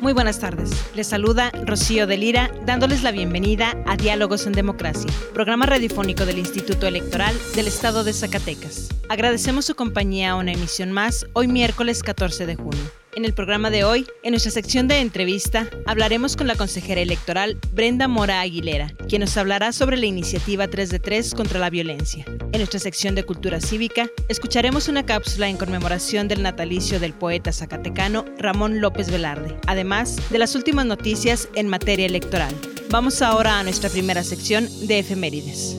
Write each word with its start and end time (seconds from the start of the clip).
Muy 0.00 0.12
buenas 0.12 0.38
tardes. 0.38 0.70
Les 0.94 1.08
saluda 1.08 1.50
Rocío 1.64 2.06
de 2.06 2.16
Lira, 2.16 2.50
dándoles 2.64 3.02
la 3.02 3.10
bienvenida 3.10 3.76
a 3.84 3.96
Diálogos 3.96 4.46
en 4.46 4.52
Democracia, 4.52 5.10
programa 5.34 5.66
radiofónico 5.66 6.24
del 6.24 6.38
Instituto 6.38 6.86
Electoral 6.86 7.34
del 7.56 7.66
Estado 7.66 8.04
de 8.04 8.12
Zacatecas. 8.12 8.90
Agradecemos 9.08 9.64
su 9.64 9.74
compañía 9.74 10.30
a 10.30 10.36
una 10.36 10.52
emisión 10.52 10.92
más 10.92 11.26
hoy 11.32 11.48
miércoles 11.48 12.04
14 12.04 12.46
de 12.46 12.54
junio. 12.54 12.90
En 13.18 13.24
el 13.24 13.34
programa 13.34 13.68
de 13.68 13.82
hoy, 13.82 14.06
en 14.22 14.30
nuestra 14.30 14.52
sección 14.52 14.86
de 14.86 15.00
entrevista, 15.00 15.68
hablaremos 15.86 16.36
con 16.36 16.46
la 16.46 16.54
consejera 16.54 17.00
electoral 17.00 17.58
Brenda 17.72 18.06
Mora 18.06 18.40
Aguilera, 18.40 18.92
quien 19.08 19.22
nos 19.22 19.36
hablará 19.36 19.72
sobre 19.72 19.96
la 19.96 20.06
iniciativa 20.06 20.68
3 20.68 20.88
de 20.88 21.00
3 21.00 21.34
contra 21.34 21.58
la 21.58 21.68
violencia. 21.68 22.24
En 22.52 22.58
nuestra 22.58 22.78
sección 22.78 23.16
de 23.16 23.24
cultura 23.24 23.60
cívica, 23.60 24.08
escucharemos 24.28 24.86
una 24.86 25.04
cápsula 25.04 25.48
en 25.48 25.56
conmemoración 25.56 26.28
del 26.28 26.44
natalicio 26.44 27.00
del 27.00 27.12
poeta 27.12 27.50
zacatecano 27.50 28.24
Ramón 28.38 28.80
López 28.80 29.10
Velarde, 29.10 29.56
además 29.66 30.18
de 30.30 30.38
las 30.38 30.54
últimas 30.54 30.86
noticias 30.86 31.48
en 31.56 31.66
materia 31.66 32.06
electoral. 32.06 32.54
Vamos 32.88 33.20
ahora 33.20 33.58
a 33.58 33.64
nuestra 33.64 33.90
primera 33.90 34.22
sección 34.22 34.68
de 34.86 35.00
efemérides. 35.00 35.76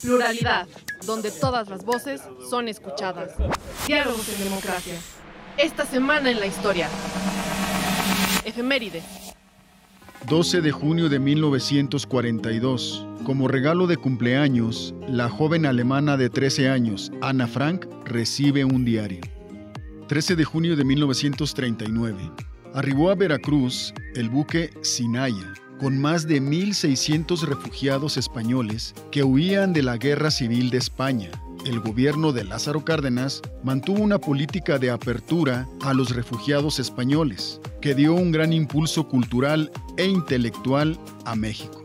Pluralidad, 0.00 0.66
donde 1.06 1.30
todas 1.30 1.68
las 1.68 1.84
voces 1.84 2.22
son 2.48 2.68
escuchadas. 2.68 3.32
Diálogos 3.86 4.28
en 4.28 4.44
democracia. 4.44 4.94
Esta 5.56 5.84
semana 5.84 6.30
en 6.30 6.40
la 6.40 6.46
historia. 6.46 6.88
Efeméride. 8.44 9.02
12 10.28 10.62
de 10.62 10.72
junio 10.72 11.08
de 11.08 11.18
1942. 11.18 13.06
Como 13.24 13.48
regalo 13.48 13.86
de 13.86 13.96
cumpleaños, 13.96 14.94
la 15.06 15.28
joven 15.28 15.66
alemana 15.66 16.16
de 16.16 16.30
13 16.30 16.68
años, 16.70 17.12
Anna 17.20 17.46
Frank, 17.46 17.86
recibe 18.04 18.64
un 18.64 18.84
diario. 18.84 19.20
13 20.08 20.36
de 20.36 20.44
junio 20.44 20.76
de 20.76 20.84
1939. 20.84 22.30
Arribó 22.74 23.10
a 23.10 23.14
Veracruz 23.14 23.94
el 24.14 24.28
buque 24.28 24.70
Sinaya, 24.82 25.54
con 25.84 26.00
más 26.00 26.26
de 26.26 26.40
1.600 26.40 27.42
refugiados 27.42 28.16
españoles 28.16 28.94
que 29.10 29.22
huían 29.22 29.74
de 29.74 29.82
la 29.82 29.98
guerra 29.98 30.30
civil 30.30 30.70
de 30.70 30.78
España. 30.78 31.28
El 31.66 31.80
gobierno 31.80 32.32
de 32.32 32.42
Lázaro 32.42 32.86
Cárdenas 32.86 33.42
mantuvo 33.62 34.02
una 34.02 34.18
política 34.18 34.78
de 34.78 34.90
apertura 34.90 35.68
a 35.82 35.92
los 35.92 36.16
refugiados 36.16 36.78
españoles, 36.78 37.60
que 37.82 37.94
dio 37.94 38.14
un 38.14 38.32
gran 38.32 38.54
impulso 38.54 39.06
cultural 39.08 39.70
e 39.98 40.06
intelectual 40.06 40.98
a 41.26 41.34
México. 41.34 41.84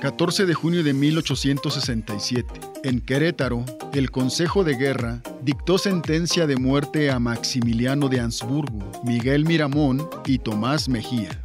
14 0.00 0.46
de 0.46 0.54
junio 0.54 0.84
de 0.84 0.92
1867. 0.92 2.46
En 2.84 3.00
Querétaro, 3.00 3.64
el 3.94 4.12
Consejo 4.12 4.62
de 4.62 4.76
Guerra 4.76 5.22
dictó 5.42 5.78
sentencia 5.78 6.46
de 6.46 6.54
muerte 6.54 7.10
a 7.10 7.18
Maximiliano 7.18 8.08
de 8.08 8.20
Habsburgo, 8.20 8.92
Miguel 9.04 9.44
Miramón 9.44 10.08
y 10.24 10.38
Tomás 10.38 10.88
Mejía. 10.88 11.44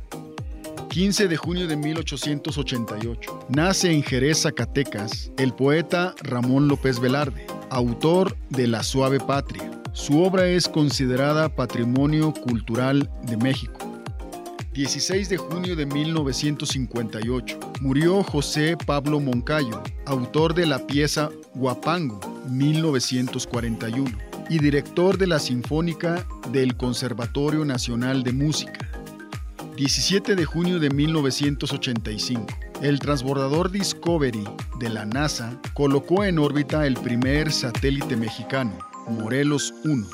15 0.94 1.28
de 1.28 1.38
junio 1.38 1.68
de 1.68 1.76
1888. 1.76 3.48
Nace 3.50 3.92
en 3.92 4.04
Jerez, 4.04 4.44
Zacatecas, 4.44 5.32
el 5.40 5.52
poeta 5.52 6.14
Ramón 6.22 6.68
López 6.68 7.00
Velarde, 7.00 7.48
autor 7.72 8.38
de 8.50 8.68
La 8.68 8.84
Suave 8.84 9.20
Patria. 9.20 9.72
Su 9.94 10.22
obra 10.22 10.46
es 10.46 10.68
considerada 10.68 11.50
Patrimonio 11.50 12.32
Cultural 12.32 13.10
de 13.24 13.38
México. 13.38 13.80
16 14.76 15.30
de 15.30 15.38
junio 15.38 15.76
de 15.76 15.88
1958. 15.88 17.60
Murió 17.82 18.22
José 18.22 18.78
Pablo 18.86 19.20
Moncayo, 19.20 19.82
autor 20.06 20.54
de 20.54 20.68
la 20.68 20.86
pieza 20.86 21.32
Guapango, 21.56 22.20
1941, 22.52 24.16
y 24.48 24.60
director 24.60 25.18
de 25.18 25.26
la 25.26 25.40
Sinfónica 25.40 26.24
del 26.52 26.78
Conservatorio 26.78 27.66
Nacional 27.66 28.22
de 28.22 28.34
Música. 28.34 28.83
17 29.76 30.36
de 30.36 30.46
junio 30.46 30.80
de 30.80 30.92
1985. 30.92 32.46
El 32.82 33.00
transbordador 33.00 33.72
Discovery 33.72 34.44
de 34.80 34.90
la 34.90 35.04
NASA 35.06 35.60
colocó 35.74 36.24
en 36.24 36.38
órbita 36.38 36.86
el 36.86 36.94
primer 36.94 37.52
satélite 37.52 38.16
mexicano, 38.16 38.78
Morelos 39.08 39.74
1. 39.84 40.08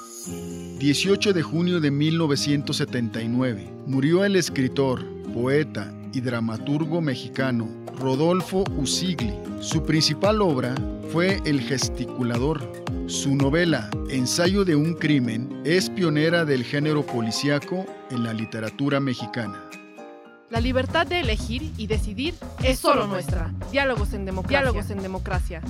18 0.79 1.33
de 1.33 1.41
junio 1.41 1.81
de 1.81 1.91
1979. 1.91 3.69
Murió 3.85 4.23
el 4.23 4.37
escritor, 4.37 5.05
poeta 5.33 5.93
y 6.13 6.21
dramaturgo 6.21 7.01
mexicano 7.01 7.67
Rodolfo 7.99 8.63
Usigli. 8.77 9.33
Su 9.59 9.83
principal 9.83 10.41
obra 10.41 10.73
fue 11.11 11.41
El 11.45 11.59
gesticulador. 11.59 12.61
Su 13.07 13.35
novela 13.35 13.89
Ensayo 14.09 14.63
de 14.63 14.75
un 14.75 14.93
crimen 14.93 15.61
es 15.65 15.89
pionera 15.89 16.45
del 16.45 16.63
género 16.63 17.05
policíaco 17.05 17.85
en 18.09 18.23
la 18.23 18.31
literatura 18.31 19.01
mexicana. 19.01 19.61
La 20.49 20.61
libertad 20.61 21.07
de 21.07 21.19
elegir 21.19 21.73
y 21.75 21.87
decidir 21.87 22.35
es 22.63 22.79
solo 22.79 23.05
nuestra. 23.05 23.51
Diálogos 23.69 24.13
en 24.13 24.23
democracia. 24.23 24.59
Diálogos 24.61 24.89
en 24.91 25.01
democracia. 25.01 25.61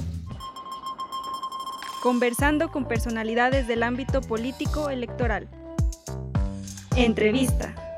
Conversando 2.03 2.69
con 2.69 2.87
personalidades 2.87 3.67
del 3.67 3.81
ámbito 3.81 4.21
político 4.21 4.91
electoral. 4.91 5.47
Entrevista. 6.95 7.88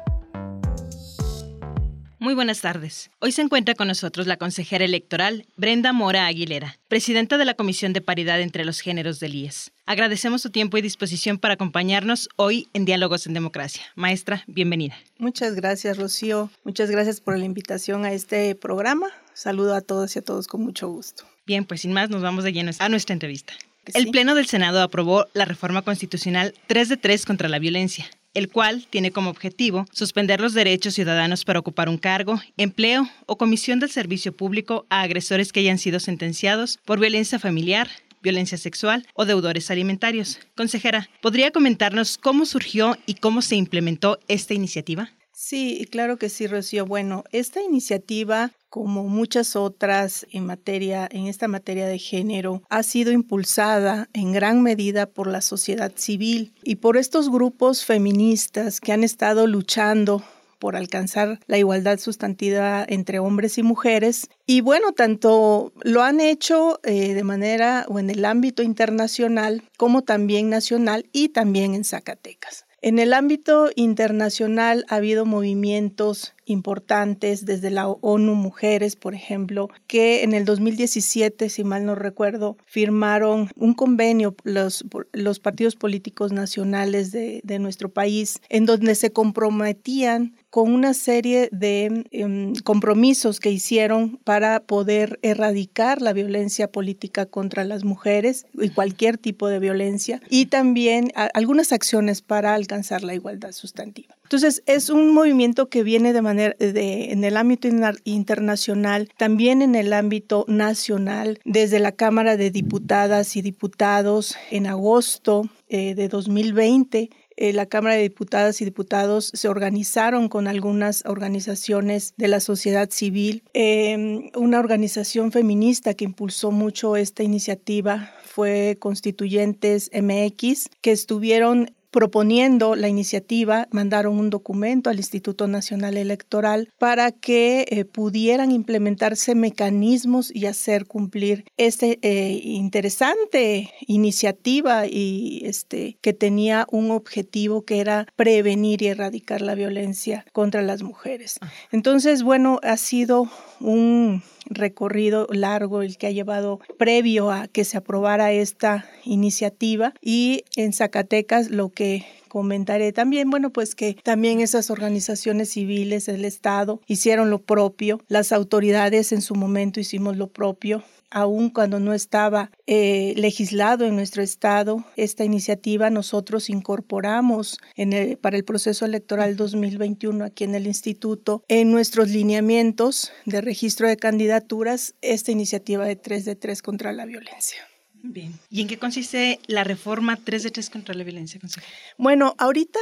Muy 2.22 2.36
buenas 2.36 2.62
tardes. 2.62 3.09
Hoy 3.18 3.32
se 3.32 3.42
encuentra 3.42 3.74
con 3.74 3.88
nosotros 3.88 4.28
la 4.28 4.38
consejera 4.38 4.86
electoral 4.86 5.48
Brenda 5.56 5.92
Mora 5.92 6.28
Aguilera, 6.28 6.78
presidenta 6.88 7.40
de 7.40 7.46
la 7.46 7.56
Comisión 7.56 7.94
de 7.94 8.02
Paridad 8.02 8.42
entre 8.42 8.64
los 8.64 8.80
Géneros 8.80 9.20
del 9.20 9.34
IES. 9.34 9.72
Agradecemos 9.88 10.44
su 10.44 10.52
tiempo 10.52 10.78
y 10.78 10.84
disposición 10.84 11.40
para 11.40 11.56
acompañarnos 11.56 12.30
hoy 12.36 12.68
en 12.74 12.86
Diálogos 12.86 13.26
en 13.26 13.34
Democracia. 13.34 13.82
Maestra, 13.96 14.44
bienvenida. 14.46 14.96
Muchas 15.18 15.56
gracias, 15.56 15.98
Rocío. 15.98 16.52
Muchas 16.64 16.92
gracias 16.92 17.20
por 17.22 17.40
la 17.40 17.46
invitación 17.46 18.06
a 18.06 18.14
este 18.14 18.53
programa. 18.53 19.08
Saludo 19.34 19.74
a 19.74 19.82
todos 19.82 20.16
y 20.16 20.20
a 20.20 20.22
todos 20.22 20.46
con 20.48 20.62
mucho 20.62 20.90
gusto. 20.90 21.24
Bien, 21.48 21.66
pues 21.66 21.82
sin 21.82 21.92
más, 21.92 22.12
nos 22.12 22.22
vamos 22.22 22.44
de 22.44 22.53
lleno 22.53 22.70
a 22.78 22.90
nuestra 22.90 23.14
entrevista. 23.14 23.53
El 23.96 24.12
Pleno 24.12 24.36
del 24.36 24.46
Senado 24.46 24.84
aprobó 24.84 25.26
la 25.34 25.46
reforma 25.46 25.82
constitucional 25.82 26.53
3 26.68 26.88
de 26.88 26.98
3 26.98 27.26
contra 27.26 27.50
la 27.50 27.58
violencia, 27.58 28.06
el 28.34 28.50
cual 28.50 28.88
tiene 28.90 29.12
como 29.12 29.30
objetivo 29.30 29.86
suspender 29.92 30.40
los 30.40 30.53
derechos 30.53 30.94
ciudadanos 30.94 31.46
para 31.46 31.59
ocupar 31.59 31.90
un 31.90 31.97
cargo, 31.97 32.42
empleo 32.58 33.09
o 33.25 33.38
comisión 33.38 33.80
del 33.80 33.90
servicio 33.90 34.36
público 34.36 34.86
a 34.90 35.02
agresores 35.02 35.52
que 35.52 35.62
hayan 35.62 35.78
sido 35.78 36.00
sentenciados 36.00 36.80
por 36.86 37.00
violencia 37.00 37.40
familiar, 37.40 37.90
violencia 38.22 38.58
sexual 38.58 39.08
o 39.14 39.26
deudores 39.26 39.72
alimentarios. 39.72 40.40
Consejera, 40.55 41.09
¿podría 41.22 41.52
comentarnos 41.52 42.17
cómo 42.17 42.46
surgió 42.46 42.97
y 43.05 43.16
cómo 43.16 43.41
se 43.41 43.55
implementó 43.55 44.20
esta 44.28 44.53
iniciativa? 44.53 45.11
Sí, 45.43 45.88
claro 45.90 46.17
que 46.17 46.29
sí, 46.29 46.46
Rocío. 46.46 46.85
Bueno, 46.85 47.23
esta 47.32 47.64
iniciativa 47.64 48.52
como 48.70 49.05
muchas 49.05 49.55
otras 49.55 50.28
en 50.29 50.46
materia 50.46 51.09
en 51.11 51.26
esta 51.26 51.47
materia 51.47 51.88
de 51.88 51.97
género 51.97 52.61
ha 52.70 52.84
sido 52.84 53.11
impulsada 53.11 54.08
en 54.14 54.34
gran 54.34 54.61
medida 54.61 55.08
por 55.08 55.26
la 55.26 55.41
sociedad 55.41 55.93
civil 55.96 56.53
y 56.64 56.76
por 56.76 56.96
estos 56.96 57.32
grupos 57.32 57.84
feministas 57.84 58.79
que 58.79 58.91
han 58.91 59.03
estado 59.03 59.47
luchando 59.47 60.23
por 60.59 60.76
alcanzar 60.76 61.40
la 61.47 61.58
igualdad 61.58 61.97
sustantiva 61.97 62.85
entre 62.88 63.17
hombres 63.17 63.58
y 63.58 63.64
mujeres. 63.64 64.29
Y 64.46 64.61
bueno, 64.61 64.91
tanto 64.91 65.73
lo 65.82 66.03
han 66.03 66.22
hecho 66.22 66.79
eh, 66.84 67.16
de 67.16 67.23
manera 67.23 67.88
o 67.90 67.97
en 67.97 68.11
el 68.11 68.26
ámbito 68.26 68.61
internacional 68.61 69.64
como 69.76 70.03
también 70.03 70.52
nacional 70.52 71.09
y 71.11 71.29
también 71.29 71.73
en 71.73 71.84
Zacatecas. 71.84 72.66
En 72.83 72.97
el 72.97 73.13
ámbito 73.13 73.69
internacional 73.75 74.85
ha 74.89 74.95
habido 74.95 75.23
movimientos 75.25 76.33
importantes 76.46 77.46
desde 77.46 77.70
la 77.70 77.88
ONU 77.88 78.35
Mujeres, 78.35 78.96
por 78.96 79.14
ejemplo, 79.14 79.70
que 79.88 80.23
en 80.23 80.34
el 80.34 80.46
2017, 80.46 81.49
si 81.49 81.64
mal 81.64 81.85
no 81.85 81.96
recuerdo, 81.96 82.58
firmaron 82.66 83.49
un 83.55 83.73
convenio 83.73 84.35
los, 84.43 84.85
los 85.14 85.40
partidos 85.40 85.76
políticos 85.76 86.32
nacionales 86.32 87.11
de, 87.11 87.41
de 87.43 87.59
nuestro 87.59 87.90
país 87.90 88.40
en 88.49 88.66
donde 88.66 88.96
se 88.96 89.11
comprometían 89.11 90.35
con 90.52 90.72
una 90.72 90.93
serie 90.93 91.49
de 91.52 92.05
em, 92.11 92.53
compromisos 92.64 93.40
que 93.40 93.52
hicieron 93.52 94.17
para 94.23 94.59
poder 94.59 95.17
erradicar 95.22 96.02
la 96.02 96.14
violencia 96.14 96.70
política 96.72 97.26
contra 97.26 97.64
las 97.64 97.85
mujeres 97.85 98.46
y 98.53 98.70
cualquier 98.70 99.17
tipo 99.17 99.47
de 99.47 99.59
violencia 99.59 100.22
y 100.29 100.47
también 100.47 101.11
algunas 101.34 101.72
acciones 101.72 102.22
para 102.22 102.53
alcanzar 102.53 103.03
la 103.03 103.16
igualdad 103.16 103.53
sustantiva. 103.53 104.16
Entonces, 104.31 104.63
es 104.66 104.89
un 104.89 105.13
movimiento 105.13 105.67
que 105.67 105.83
viene 105.83 106.13
de 106.13 106.22
manera 106.22 106.55
de, 106.57 107.11
en 107.11 107.25
el 107.25 107.35
ámbito 107.35 107.67
internacional, 108.05 109.09
también 109.17 109.61
en 109.61 109.75
el 109.75 109.91
ámbito 109.91 110.45
nacional, 110.47 111.41
desde 111.43 111.79
la 111.79 111.91
Cámara 111.91 112.37
de 112.37 112.49
Diputadas 112.49 113.35
y 113.35 113.41
Diputados 113.41 114.37
en 114.49 114.67
agosto 114.67 115.49
eh, 115.67 115.95
de 115.95 116.07
2020 116.07 117.09
eh, 117.37 117.53
la 117.53 117.66
Cámara 117.66 117.95
de 117.95 118.03
Diputadas 118.03 118.61
y 118.61 118.66
Diputados 118.66 119.31
se 119.33 119.47
organizaron 119.47 120.29
con 120.29 120.47
algunas 120.47 121.03
organizaciones 121.07 122.13
de 122.16 122.28
la 122.28 122.39
sociedad 122.39 122.89
civil. 122.91 123.43
Em, 123.53 124.29
una 124.35 124.59
organización 124.59 125.31
feminista 125.31 125.93
que 125.93 126.05
impulsó 126.05 126.51
mucho 126.51 126.95
esta 126.95 127.23
iniciativa 127.23 128.13
fue 128.23 128.78
Constituyentes 128.79 129.89
MX, 129.91 130.69
que 130.81 130.91
estuvieron 130.91 131.72
proponiendo 131.91 132.76
la 132.76 132.88
iniciativa, 132.88 133.67
mandaron 133.72 134.17
un 134.17 134.29
documento 134.29 134.90
al 134.90 134.97
Instituto 134.97 135.47
Nacional 135.47 135.97
Electoral 135.97 136.70
para 136.79 137.11
que 137.11 137.66
eh, 137.70 137.85
pudieran 137.85 138.52
implementarse 138.52 139.35
mecanismos 139.35 140.34
y 140.34 140.46
hacer 140.46 140.85
cumplir 140.85 141.46
esta 141.58 141.88
eh, 141.88 142.41
interesante 142.43 143.70
iniciativa 143.88 144.88
y 144.88 145.41
este, 145.46 145.97
que 146.02 146.14
tenía 146.14 146.66
un 146.72 146.91
objetivo 146.91 147.64
que 147.64 147.79
era 147.79 148.08
prevenir 148.16 148.82
y 148.82 148.88
erradicar 148.88 149.41
la 149.41 149.55
violencia 149.55 150.26
contra 150.32 150.61
las 150.61 150.82
mujeres. 150.84 151.38
Ah. 151.41 151.52
Entonces, 151.72 152.23
bueno, 152.23 152.59
ha 152.64 152.78
sido 152.78 153.29
un 153.59 154.23
recorrido 154.52 155.28
largo 155.32 155.82
el 155.82 155.98
que 155.98 156.08
ha 156.08 156.12
llevado 156.12 156.59
previo 156.78 157.32
a 157.32 157.48
que 157.48 157.64
se 157.64 157.78
aprobara 157.78 158.32
esta 158.32 158.86
iniciativa. 159.03 159.94
Y 160.02 160.44
en 160.56 160.74
Zacatecas 160.74 161.50
lo 161.50 161.70
que 161.70 162.06
comentaré 162.28 162.94
también, 162.94 163.30
bueno, 163.30 163.50
pues 163.50 163.76
que 163.76 163.98
también 164.03 164.40
esas 164.40 164.70
organizaciones 164.70 165.50
civiles, 165.50 166.08
el 166.08 166.24
Estado, 166.24 166.80
hicieron 166.88 167.30
lo 167.30 167.40
propio, 167.40 168.00
las 168.08 168.32
autoridades 168.32 169.12
en 169.12 169.22
su 169.22 169.36
momento 169.36 169.82
hicimos 169.82 170.16
lo 170.16 170.28
propio, 170.28 170.82
aun 171.11 171.49
cuando 171.49 171.79
no 171.79 171.93
estaba 171.93 172.52
eh, 172.66 173.13
legislado 173.17 173.85
en 173.85 173.96
nuestro 173.96 174.23
estado 174.23 174.84
esta 174.96 175.23
iniciativa, 175.23 175.90
nosotros 175.90 176.49
incorporamos 176.49 177.59
en 177.75 178.17
para 178.22 178.37
el 178.37 178.46
proceso 178.46 178.85
electoral 178.85 179.35
2021 179.35 180.23
aquí 180.23 180.46
en 180.46 180.55
el 180.55 180.66
instituto 180.66 181.43
en 181.47 181.72
nuestros 181.72 182.09
lineamientos 182.09 183.11
de 183.25 183.41
registro 183.41 183.87
de 183.87 183.97
candidaturas 183.97 184.96
esta 185.02 185.31
iniciativa 185.31 185.85
de 185.85 185.96
3 185.96 186.25
de 186.25 186.35
3 186.35 186.61
contra 186.61 186.93
la 186.93 187.05
violencia. 187.05 187.71
Bien. 188.03 188.34
¿Y 188.50 188.62
en 188.62 188.68
qué 188.68 188.78
consiste 188.78 189.40
la 189.48 189.64
reforma 189.64 190.18
3 190.18 190.44
de 190.44 190.52
3 190.52 190.70
contra 190.70 190.96
la 190.96 191.03
violencia, 191.03 191.40
consejera? 191.40 191.72
Bueno, 191.98 192.36
ahorita 192.38 192.80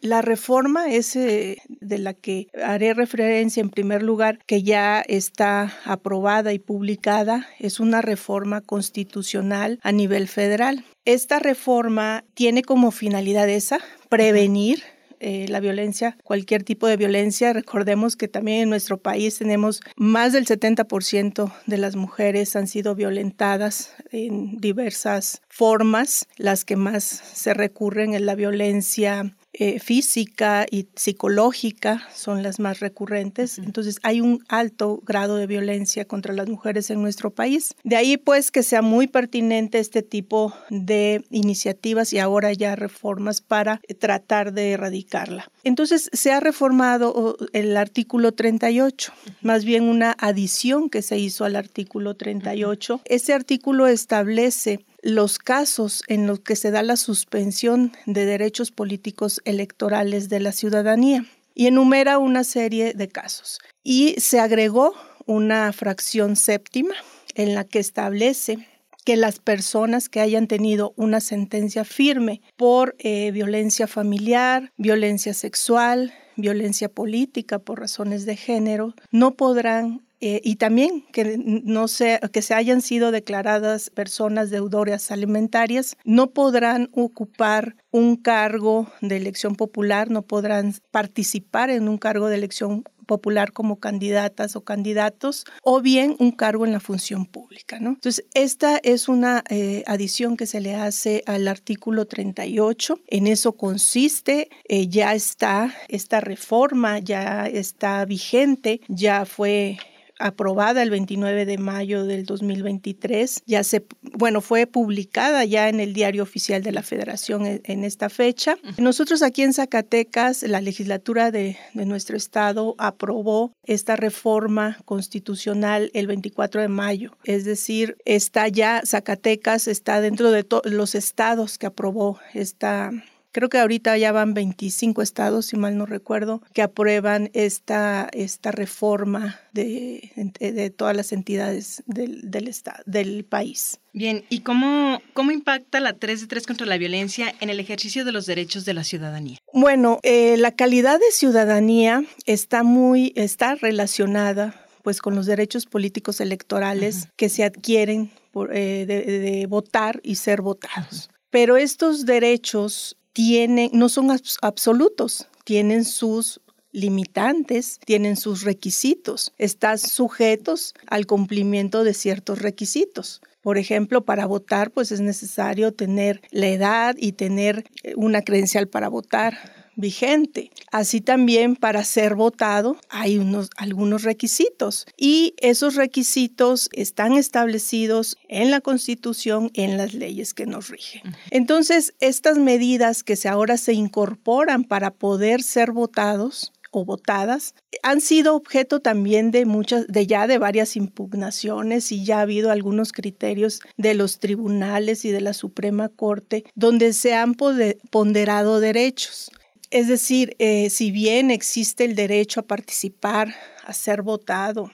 la 0.00 0.22
reforma 0.22 0.88
es 0.88 1.16
eh, 1.16 1.58
de 1.68 1.98
la 1.98 2.14
que 2.14 2.48
haré 2.62 2.94
referencia 2.94 3.60
en 3.60 3.70
primer 3.70 4.02
lugar, 4.02 4.38
que 4.46 4.62
ya 4.62 5.00
está 5.00 5.72
aprobada 5.84 6.52
y 6.52 6.58
publicada, 6.58 7.48
es 7.58 7.80
una 7.80 8.00
reforma 8.00 8.60
constitucional 8.60 9.80
a 9.82 9.92
nivel 9.92 10.28
federal. 10.28 10.84
Esta 11.04 11.38
reforma 11.38 12.24
tiene 12.34 12.62
como 12.62 12.90
finalidad 12.90 13.48
esa, 13.48 13.80
prevenir 14.08 14.82
eh, 15.20 15.46
la 15.48 15.60
violencia, 15.60 16.16
cualquier 16.24 16.62
tipo 16.62 16.86
de 16.86 16.96
violencia. 16.96 17.52
Recordemos 17.52 18.16
que 18.16 18.26
también 18.26 18.62
en 18.62 18.70
nuestro 18.70 18.98
país 18.98 19.38
tenemos 19.38 19.80
más 19.96 20.32
del 20.32 20.46
70% 20.46 21.52
de 21.66 21.78
las 21.78 21.94
mujeres 21.94 22.56
han 22.56 22.66
sido 22.66 22.94
violentadas 22.94 23.92
en 24.10 24.56
diversas 24.56 25.42
formas. 25.48 26.26
Las 26.36 26.64
que 26.64 26.76
más 26.76 27.04
se 27.04 27.54
recurren 27.54 28.14
es 28.14 28.22
la 28.22 28.34
violencia 28.34 29.34
eh, 29.52 29.80
física 29.80 30.64
y 30.70 30.88
psicológica 30.94 32.02
son 32.14 32.42
las 32.42 32.60
más 32.60 32.80
recurrentes. 32.80 33.58
Entonces 33.58 33.98
hay 34.02 34.20
un 34.20 34.44
alto 34.48 35.02
grado 35.04 35.36
de 35.36 35.46
violencia 35.46 36.04
contra 36.04 36.32
las 36.32 36.48
mujeres 36.48 36.90
en 36.90 37.02
nuestro 37.02 37.30
país. 37.30 37.74
De 37.82 37.96
ahí 37.96 38.16
pues 38.16 38.50
que 38.50 38.62
sea 38.62 38.82
muy 38.82 39.06
pertinente 39.06 39.78
este 39.78 40.02
tipo 40.02 40.54
de 40.70 41.24
iniciativas 41.30 42.12
y 42.12 42.18
ahora 42.18 42.52
ya 42.52 42.76
reformas 42.76 43.40
para 43.40 43.80
tratar 43.98 44.52
de 44.52 44.72
erradicarla. 44.72 45.50
Entonces 45.64 46.08
se 46.12 46.32
ha 46.32 46.40
reformado 46.40 47.36
el 47.52 47.76
artículo 47.76 48.32
38, 48.32 49.12
más 49.42 49.64
bien 49.64 49.84
una 49.84 50.16
adición 50.18 50.88
que 50.88 51.02
se 51.02 51.18
hizo 51.18 51.44
al 51.44 51.56
artículo 51.56 52.14
38. 52.16 53.02
Ese 53.04 53.32
artículo 53.32 53.86
establece 53.86 54.84
los 55.02 55.38
casos 55.38 56.02
en 56.08 56.26
los 56.26 56.40
que 56.40 56.56
se 56.56 56.70
da 56.70 56.82
la 56.82 56.96
suspensión 56.96 57.92
de 58.06 58.24
derechos 58.24 58.70
políticos 58.70 59.40
electorales 59.44 60.28
de 60.28 60.40
la 60.40 60.52
ciudadanía 60.52 61.24
y 61.54 61.66
enumera 61.66 62.18
una 62.18 62.44
serie 62.44 62.94
de 62.94 63.08
casos. 63.08 63.58
Y 63.82 64.14
se 64.18 64.40
agregó 64.40 64.94
una 65.26 65.72
fracción 65.72 66.36
séptima 66.36 66.94
en 67.34 67.54
la 67.54 67.64
que 67.64 67.78
establece 67.78 68.66
que 69.02 69.16
las 69.16 69.38
personas 69.38 70.08
que 70.08 70.20
hayan 70.20 70.46
tenido 70.46 70.92
una 70.96 71.20
sentencia 71.20 71.84
firme 71.84 72.40
por 72.56 72.96
eh, 72.98 73.30
violencia 73.32 73.86
familiar, 73.86 74.72
violencia 74.76 75.34
sexual, 75.34 76.12
violencia 76.36 76.88
política 76.88 77.58
por 77.58 77.80
razones 77.80 78.26
de 78.26 78.36
género, 78.36 78.94
no 79.10 79.34
podrán 79.34 80.02
eh, 80.22 80.42
y 80.44 80.56
también 80.56 81.06
que 81.12 81.38
no 81.38 81.88
se, 81.88 82.20
que 82.30 82.42
se 82.42 82.52
hayan 82.52 82.82
sido 82.82 83.10
declaradas 83.10 83.88
personas 83.88 84.50
deudoras 84.50 85.10
alimentarias 85.10 85.96
no 86.04 86.32
podrán 86.32 86.90
ocupar 86.92 87.74
un 87.90 88.16
cargo 88.16 88.92
de 89.00 89.16
elección 89.16 89.56
popular, 89.56 90.10
no 90.10 90.20
podrán 90.20 90.74
participar 90.90 91.70
en 91.70 91.88
un 91.88 91.96
cargo 91.96 92.28
de 92.28 92.36
elección 92.36 92.84
popular 93.10 93.52
como 93.52 93.80
candidatas 93.80 94.54
o 94.54 94.60
candidatos 94.60 95.44
o 95.64 95.80
bien 95.80 96.14
un 96.20 96.30
cargo 96.30 96.64
en 96.64 96.70
la 96.70 96.78
función 96.78 97.26
pública. 97.26 97.80
¿no? 97.80 97.88
Entonces, 97.88 98.24
esta 98.34 98.76
es 98.84 99.08
una 99.08 99.42
eh, 99.50 99.82
adición 99.88 100.36
que 100.36 100.46
se 100.46 100.60
le 100.60 100.76
hace 100.76 101.24
al 101.26 101.48
artículo 101.48 102.06
38. 102.06 103.00
En 103.08 103.26
eso 103.26 103.54
consiste, 103.54 104.48
eh, 104.68 104.86
ya 104.86 105.12
está, 105.14 105.74
esta 105.88 106.20
reforma 106.20 107.00
ya 107.00 107.48
está 107.48 108.04
vigente, 108.04 108.80
ya 108.86 109.24
fue 109.24 109.76
aprobada 110.20 110.82
el 110.82 110.90
29 110.90 111.46
de 111.46 111.58
mayo 111.58 112.04
del 112.04 112.24
2023. 112.24 113.42
Ya 113.46 113.64
se, 113.64 113.84
bueno, 114.02 114.40
fue 114.40 114.66
publicada 114.66 115.44
ya 115.44 115.68
en 115.68 115.80
el 115.80 115.92
diario 115.92 116.22
oficial 116.22 116.62
de 116.62 116.72
la 116.72 116.82
Federación 116.82 117.60
en, 117.64 117.84
esta 117.84 118.10
fecha. 118.10 118.56
Nosotros 118.78 119.22
aquí 119.22 119.42
en 119.42 119.54
Zacatecas, 119.54 120.42
la 120.42 120.60
legislatura 120.60 121.30
de, 121.30 121.56
de 121.74 121.86
nuestro 121.86 122.16
estado 122.16 122.74
aprobó 122.78 123.52
esta 123.64 123.96
reforma 123.96 124.78
constitucional 124.84 125.90
el 125.94 126.06
24 126.06 126.60
de 126.60 126.68
mayo. 126.68 127.16
Es 127.24 127.44
decir, 127.44 127.96
está 128.04 128.48
ya 128.48 128.82
Zacatecas, 128.84 129.66
está 129.66 130.00
dentro 130.00 130.30
de 130.30 130.46
los 130.64 130.94
estados 130.94 131.58
que 131.58 131.66
aprobó 131.66 132.18
esta 132.34 132.92
Creo 133.32 133.48
que 133.48 133.58
ahorita 133.58 133.96
ya 133.96 134.12
van 134.12 134.34
25 134.34 135.02
estados, 135.02 135.46
si 135.46 135.56
mal 135.56 135.76
no 135.76 135.86
recuerdo, 135.86 136.42
que 136.52 136.62
aprueban 136.62 137.30
esta, 137.32 138.08
esta 138.12 138.50
reforma 138.50 139.38
de, 139.52 140.12
de 140.38 140.70
todas 140.70 140.96
las 140.96 141.12
entidades 141.12 141.82
del, 141.86 142.30
del, 142.30 142.48
estado, 142.48 142.82
del 142.86 143.24
país. 143.24 143.80
Bien, 143.92 144.24
¿y 144.28 144.40
cómo, 144.40 145.00
cómo 145.14 145.30
impacta 145.30 145.80
la 145.80 145.92
3 145.92 146.22
de 146.22 146.26
3 146.26 146.46
contra 146.46 146.66
la 146.66 146.78
violencia 146.78 147.34
en 147.40 147.50
el 147.50 147.60
ejercicio 147.60 148.04
de 148.04 148.12
los 148.12 148.26
derechos 148.26 148.64
de 148.64 148.74
la 148.74 148.84
ciudadanía? 148.84 149.38
Bueno, 149.52 150.00
eh, 150.02 150.36
la 150.36 150.52
calidad 150.52 150.98
de 150.98 151.10
ciudadanía 151.12 152.04
está 152.26 152.62
muy, 152.62 153.12
está 153.16 153.54
relacionada 153.54 154.66
pues 154.82 155.00
con 155.00 155.14
los 155.14 155.26
derechos 155.26 155.66
políticos 155.66 156.20
electorales 156.20 157.08
que 157.16 157.28
se 157.28 157.44
adquieren 157.44 158.10
por, 158.32 158.56
eh, 158.56 158.86
de, 158.86 159.46
votar 159.46 160.00
y 160.02 160.16
ser 160.16 160.40
votados. 160.42 161.10
Pero 161.30 161.56
estos 161.56 162.06
derechos 162.06 162.96
tienen, 163.12 163.70
no 163.72 163.88
son 163.88 164.10
absolutos, 164.42 165.28
tienen 165.44 165.84
sus 165.84 166.40
limitantes, 166.72 167.80
tienen 167.84 168.16
sus 168.16 168.42
requisitos, 168.42 169.32
están 169.38 169.78
sujetos 169.78 170.74
al 170.86 171.06
cumplimiento 171.06 171.84
de 171.84 171.94
ciertos 171.94 172.40
requisitos. 172.40 173.20
Por 173.42 173.58
ejemplo, 173.58 174.04
para 174.04 174.26
votar, 174.26 174.70
pues 174.70 174.92
es 174.92 175.00
necesario 175.00 175.72
tener 175.72 176.20
la 176.30 176.48
edad 176.48 176.94
y 176.98 177.12
tener 177.12 177.64
una 177.96 178.22
credencial 178.22 178.68
para 178.68 178.88
votar 178.88 179.59
vigente. 179.76 180.50
Así 180.70 181.00
también 181.00 181.56
para 181.56 181.84
ser 181.84 182.14
votado 182.14 182.76
hay 182.88 183.18
unos, 183.18 183.50
algunos 183.56 184.02
requisitos 184.02 184.86
y 184.96 185.34
esos 185.38 185.74
requisitos 185.74 186.68
están 186.72 187.14
establecidos 187.14 188.16
en 188.28 188.50
la 188.50 188.60
Constitución, 188.60 189.50
en 189.54 189.76
las 189.76 189.94
leyes 189.94 190.34
que 190.34 190.46
nos 190.46 190.68
rigen. 190.68 191.02
Entonces, 191.30 191.94
estas 192.00 192.38
medidas 192.38 193.02
que 193.02 193.16
se 193.16 193.28
ahora 193.28 193.56
se 193.56 193.72
incorporan 193.72 194.64
para 194.64 194.90
poder 194.90 195.42
ser 195.42 195.72
votados 195.72 196.52
o 196.70 196.84
votadas 196.84 197.54
han 197.82 198.00
sido 198.00 198.36
objeto 198.36 198.80
también 198.80 199.30
de 199.30 199.44
muchas 199.44 199.86
de 199.88 200.06
ya 200.06 200.26
de 200.26 200.38
varias 200.38 200.76
impugnaciones 200.76 201.90
y 201.92 202.04
ya 202.04 202.18
ha 202.18 202.22
habido 202.22 202.50
algunos 202.50 202.92
criterios 202.92 203.60
de 203.76 203.94
los 203.94 204.18
tribunales 204.18 205.04
y 205.04 205.10
de 205.10 205.20
la 205.20 205.34
Suprema 205.34 205.88
Corte 205.88 206.44
donde 206.54 206.92
se 206.92 207.14
han 207.14 207.34
ponderado 207.34 208.60
derechos. 208.60 209.30
Es 209.70 209.86
decir, 209.86 210.34
eh, 210.40 210.68
si 210.68 210.90
bien 210.90 211.30
existe 211.30 211.84
el 211.84 211.94
derecho 211.94 212.40
a 212.40 212.46
participar, 212.46 213.34
a 213.64 213.72
ser 213.72 214.02
votado, 214.02 214.72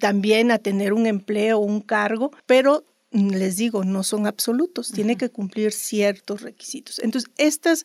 también 0.00 0.50
a 0.50 0.58
tener 0.58 0.94
un 0.94 1.06
empleo 1.06 1.58
un 1.58 1.82
cargo, 1.82 2.30
pero 2.46 2.84
les 3.10 3.56
digo, 3.56 3.84
no 3.84 4.02
son 4.02 4.26
absolutos, 4.26 4.92
tiene 4.92 5.16
que 5.16 5.30
cumplir 5.30 5.72
ciertos 5.72 6.42
requisitos. 6.42 6.98
Entonces, 6.98 7.30